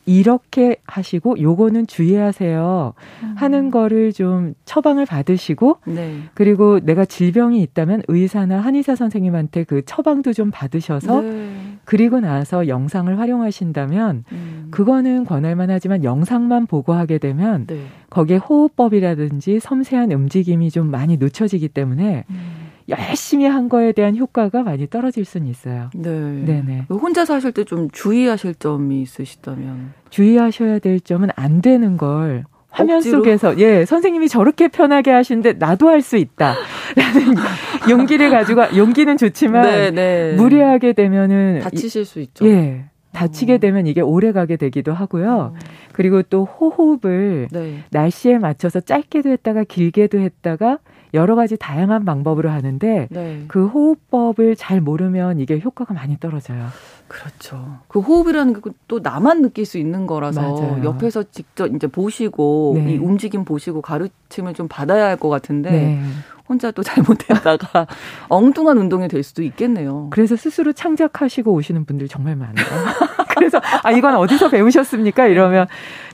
[0.08, 2.94] 이렇게 하시고 요거는 주의하세요
[3.36, 3.72] 하는 음.
[3.72, 6.22] 거를 좀 처방을 받으시고 네.
[6.34, 11.52] 그리고 내가 질병이 있다면 의사나 한의사 선생님한테 그 처방도 좀 받으셔서 네.
[11.84, 14.68] 그리고 나서 영상을 활용하신다면 음.
[14.72, 17.82] 그거는 권할만 하지만 영상만 보고 하게 되면 네.
[18.10, 22.67] 거기에 호흡법이라든지 섬세한 움직임이 좀 많이 놓쳐지기 때문에 음.
[22.90, 25.90] 열심히 한 거에 대한 효과가 많이 떨어질 수는 있어요.
[25.94, 26.10] 네.
[26.10, 26.86] 네네.
[26.90, 29.94] 혼자 사실 때 좀 주의하실 점이 있으시다면?
[30.10, 33.18] 주의하셔야 될 점은 안 되는 걸 화면 억지로?
[33.20, 36.58] 속에서 예 선생님이 저렇게 편하게 하시는데 나도 할 수 있다라는
[37.90, 39.92] 용기를 가지고 용기는 좋지만 네네.
[39.92, 40.34] 네.
[40.36, 42.48] 무리하게 되면은 다치실 수 있죠.
[42.48, 43.58] 예 다치게 어.
[43.58, 45.32] 되면 이게 오래 가게 되기도 하고요.
[45.32, 45.54] 어.
[45.92, 47.80] 그리고 또 호흡을 네.
[47.90, 50.78] 날씨에 맞춰서 짧게도 했다가 길게도 했다가
[51.14, 53.44] 여러 가지 다양한 방법으로 하는데 네.
[53.48, 56.68] 그 호흡법을 잘 모르면 이게 효과가 많이 떨어져요.
[57.08, 57.78] 그렇죠.
[57.88, 60.82] 그 호흡이라는 게 또 나만 느낄 수 있는 거라서 맞아요.
[60.84, 62.94] 옆에서 직접 이제 보시고 네.
[62.94, 66.02] 이 움직임 보시고 가르침을 좀 받아야 할 것 같은데 네.
[66.48, 67.88] 혼자 또 잘못했다가
[68.30, 70.08] 엉뚱한 운동이 될 수도 있겠네요.
[70.12, 72.56] 그래서 스스로 창작하시고 오시는 분들 정말 많아요.
[73.36, 75.28] 그래서 아 이건 어디서 배우셨습니까?
[75.28, 75.68] 이러면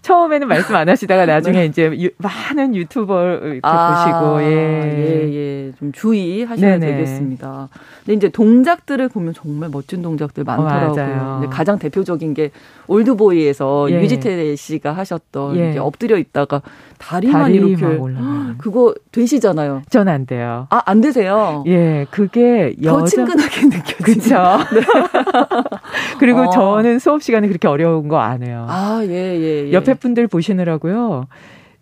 [0.03, 1.65] 처음에는 말씀 안 하시다가 나중에 네.
[1.65, 4.53] 이제 유, 많은 유튜버 이렇게 아, 보시고 예.
[4.53, 5.71] 예, 예.
[5.79, 6.91] 좀 주의하셔야 네네.
[6.93, 7.69] 되겠습니다.
[8.05, 11.43] 근데 이제 동작들을 보면 정말 멋진 동작들 많더라고요.
[11.45, 12.51] 어, 가장 대표적인 게
[12.87, 14.01] 올드보이에서 예.
[14.01, 15.77] 유지태 씨가 하셨던 예.
[15.79, 16.61] 엎드려 있다가
[16.99, 18.55] 다리만 다리 이렇게 올라가는.
[18.59, 19.81] 그거 되시잖아요.
[19.89, 20.67] 전 안 돼요.
[20.69, 21.63] 아, 안 되세요?
[21.65, 22.99] 예, 그게 여자...
[22.99, 24.35] 더 친근하게 느껴지죠.
[24.73, 24.81] 네.
[26.19, 26.49] 그리고 어.
[26.49, 28.65] 저는 수업 시간에 그렇게 어려운 거 안 해요.
[28.69, 29.71] 아, 예, 예, 예.
[29.73, 31.27] 옆에 분들 보시느라고요.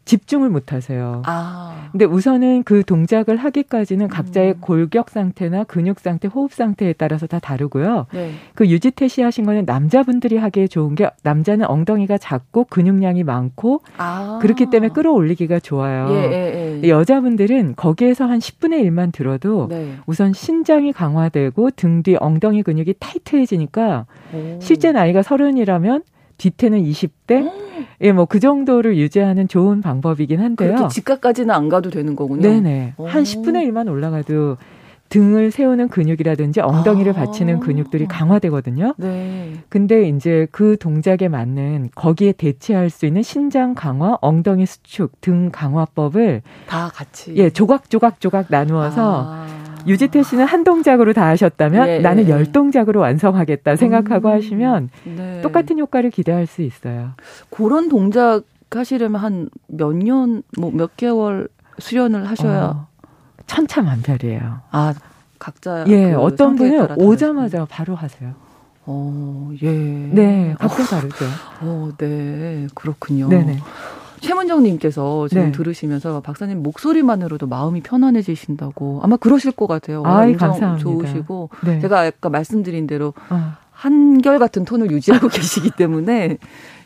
[0.03, 1.21] 집중을 못 하세요.
[1.27, 1.89] 아.
[1.91, 4.57] 근데 우선은 그 동작을 하기까지는 각자의 음.
[4.59, 8.07] 골격 상태나 근육 상태, 호흡 상태에 따라서 다 다르고요.
[8.11, 8.31] 네.
[8.55, 14.39] 그 유지태시 하신 거는 남자분들이 하기에 좋은 게 남자는 엉덩이가 작고 근육량이 많고 아.
[14.41, 16.07] 그렇기 때문에 끌어올리기가 좋아요.
[16.09, 16.89] 예, 예, 예.
[16.89, 19.97] 여자분들은 거기에서 한 10분의 1만 들어도 네.
[20.07, 24.59] 우선 신장이 강화되고 등 뒤 엉덩이 근육이 타이트해지니까 오.
[24.59, 26.01] 실제 나이가 서른이라면
[26.41, 27.51] 뒤태는 20대?
[28.01, 30.75] 예, 뭐 그 정도를 유지하는 좋은 방법이긴 한데요.
[30.75, 32.41] 그렇게 집값까지는 안 가도 되는 거군요.
[32.41, 32.93] 네네.
[32.97, 33.07] 오.
[33.07, 34.57] 한 10분의 1만 올라가도
[35.09, 37.15] 등을 세우는 근육이라든지 엉덩이를 아.
[37.15, 38.95] 받치는 근육들이 강화되거든요.
[38.97, 39.55] 네.
[39.67, 46.41] 근데 이제 그 동작에 맞는 거기에 대체할 수 있는 신장 강화, 엉덩이 수축, 등 강화법을
[46.67, 49.60] 다 같이 예, 조각 조각 조각 나누어서 아.
[49.87, 51.99] 유지태 씨는 한 동작으로 다 하셨다면 네.
[51.99, 54.33] 나는 열 동작으로 완성하겠다 생각하고 음.
[54.35, 55.41] 하시면 네.
[55.41, 57.11] 똑같은 효과를 기대할 수 있어요.
[57.49, 61.47] 그런 동작 하시려면 한 몇 년, 뭐 몇 개월
[61.79, 62.87] 수련을 하셔야 어,
[63.47, 64.59] 천차만별이에요.
[64.71, 64.93] 아
[65.39, 68.33] 각자 예 그 어떤 분은 오자마자 바로 하세요.
[68.85, 69.69] 어, 예.
[69.71, 71.25] 네, 각자 다르죠.
[71.61, 73.29] 어, 네, 그렇군요.
[73.29, 73.57] 네네.
[74.21, 75.51] 최문정님께서 지금 네.
[75.51, 80.03] 들으시면서 박사님 목소리만으로도 마음이 편안해지신다고 아마 그러실 것 같아요.
[80.05, 80.77] 아, 감사합니다.
[80.77, 81.79] 좋으시고 네.
[81.79, 83.53] 제가 아까 말씀드린 대로 어.
[83.71, 86.37] 한결 같은 톤을 유지하고 계시기 때문에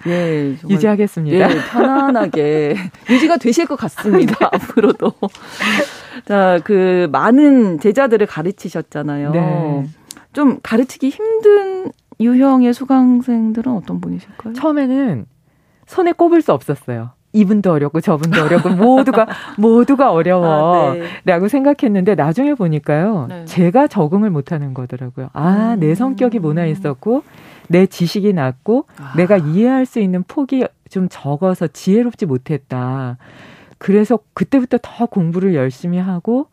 [0.07, 1.51] 예 유지하겠습니다.
[1.51, 2.77] 예, 편안하게
[3.09, 4.37] 유지가 되실 것 같습니다.
[4.39, 4.45] 네.
[4.53, 5.11] 앞으로도
[6.25, 9.31] 자그 많은 제자들을 가르치셨잖아요.
[9.31, 9.85] 네.
[10.31, 14.53] 좀 가르치기 힘든 유형의 수강생들은 어떤 분이실까요?
[14.53, 15.25] 처음에는
[15.87, 17.11] 손에 꼽을 수 없었어요.
[17.35, 19.27] 이분도 어렵고 저분도 어렵고 모두가
[19.59, 20.93] 모두가 어려워라고 아,
[21.25, 21.47] 네.
[21.47, 23.45] 생각했는데 나중에 보니까요 네.
[23.45, 25.29] 제가 적응을 못하는 거더라고요.
[25.33, 25.95] 아내 음.
[25.95, 27.23] 성격이 모나 있었고
[27.67, 29.13] 내 지식이 낮고 아.
[29.17, 33.17] 내가 이해할 수 있는 폭이 좀 적어서 지혜롭지 못했다.
[33.77, 36.47] 그래서 그때부터 더 공부를 열심히 하고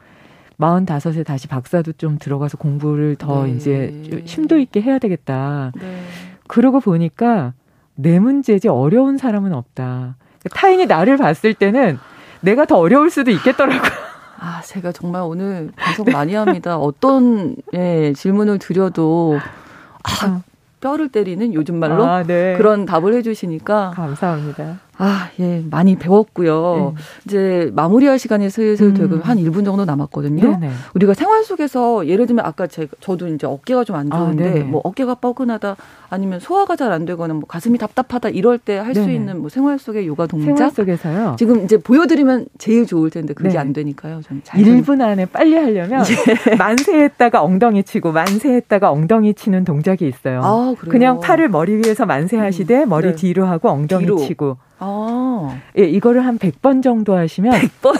[0.57, 3.53] 마흔다섯에 다시 박사도 좀 들어가서 공부를 더 네.
[3.53, 5.73] 이제 심도 있게 해야 되겠다.
[5.81, 6.03] 네.
[6.49, 7.53] 그러고 보니까
[7.95, 10.17] 내 문제지 어려운 사람은 없다.
[10.51, 11.99] 타인이 나를 봤을 때는
[12.41, 13.91] 내가 더 어려울 수도 있겠더라고요.
[14.39, 16.13] 아, 제가 정말 오늘 방송 네.
[16.13, 16.77] 많이 합니다.
[16.77, 19.39] 어떤 예, 질문을 드려도
[20.03, 20.43] 아, 어.
[20.81, 22.57] 뼈를 때리는 요즘 말로 아, 네.
[22.57, 24.81] 그런 답을 해주시니까 감사합니다.
[24.99, 26.93] 아, 예, 많이 배웠고요.
[26.97, 27.03] 네.
[27.25, 28.95] 이제 마무리할 시간이 슬슬 음.
[28.95, 30.43] 되고 한 1분 정도 남았거든요.
[30.43, 30.71] 네네.
[30.95, 34.81] 우리가 생활 속에서 예를 들면 아까 제가 저도 이제 어깨가 좀 안 좋은데 아, 뭐
[34.85, 35.77] 어깨가 뻐근하다
[36.11, 39.79] 아니면 소화가 잘 안 되거나 뭐 가슴이 답답하다 이럴 때 할 수 있는 뭐 생활
[39.79, 41.37] 속의 요가 동작 생활 속에서요.
[41.39, 43.59] 지금 이제 보여 드리면 제일 좋을 텐데 그게 네.
[43.59, 44.21] 안 되니까요.
[44.23, 46.05] 좀 1분 안에 빨리 하려면
[46.51, 46.55] 예.
[46.57, 50.41] 만세했다가 엉덩이 치고 만세했다가 엉덩이 치는 동작이 있어요.
[50.45, 52.89] 아, 그냥 팔을 머리 위에서 만세하시되 음.
[52.91, 53.15] 머리 네.
[53.17, 54.17] 뒤로 하고 엉덩이 뒤로.
[54.19, 55.59] 치고 아.
[55.79, 57.95] 예, 이거를 한 100번 정도 하시면 100번?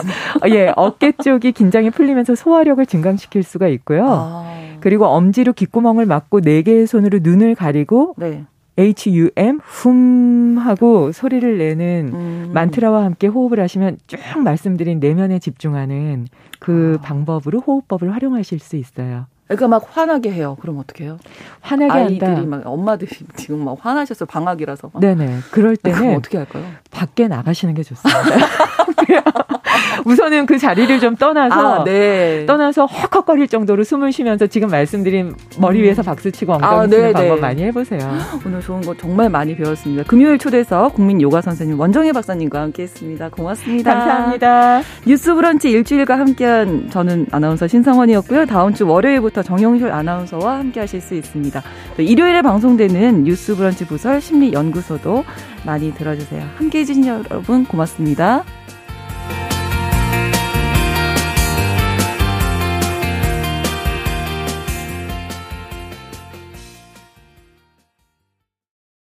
[0.49, 4.05] 예, 어깨 쪽이 긴장이 풀리면서 소화력을 증강시킬 수가 있고요.
[4.07, 4.53] 아.
[4.81, 8.43] 그리고 엄지로 귓구멍을 막고 네 개의 손으로 눈을 가리고 네.
[8.77, 12.51] HUM 훔 하고 소리를 내는 음.
[12.53, 16.27] 만트라와 함께 호흡을 하시면 쭉 말씀드린 내면에 집중하는
[16.59, 17.01] 그 아.
[17.01, 19.27] 방법으로 호흡법을 활용하실 수 있어요.
[19.55, 20.57] 그러니까 막 화나게 해요.
[20.61, 21.17] 그럼 어떻게 해요?
[21.61, 22.57] 화나게 아이들이 한다.
[22.57, 24.91] 막 엄마들이 지금 막 화나셔서 방학이라서.
[24.93, 24.99] 막.
[24.99, 25.39] 네네.
[25.51, 26.65] 그럴 때는 어떻게 할까요?
[26.91, 28.19] 밖에 나가시는 게 좋습니다.
[30.05, 32.45] 우선은 그 자리를 좀 떠나서 아, 네.
[32.45, 35.83] 떠나서 헉헉거릴 정도로 숨을 쉬면서 지금 말씀드린 머리 음.
[35.83, 37.41] 위에서 박수 치고 엉덩이 아, 치는 네, 방법 네.
[37.41, 37.99] 많이 해보세요.
[38.45, 40.03] 오늘 좋은 거 정말 많이 배웠습니다.
[40.03, 43.29] 금요일 초대석 국민 요가 선생님 원정혜 박사님과 함께했습니다.
[43.29, 43.93] 고맙습니다.
[43.93, 44.81] 감사합니다.
[45.07, 48.45] 뉴스브런치 일주일과 함께한 저는 아나운서 신성원이었고요.
[48.45, 51.61] 다음 주 월요일부터 정용실 아나운서와 함께 하실 수 있습니다.
[51.99, 55.23] 일요일에 방송되는 뉴스 브런치 부설 심리연구소도
[55.65, 56.43] 많이 들어주세요.
[56.55, 58.43] 함께 해 주신 여러분 고맙습니다.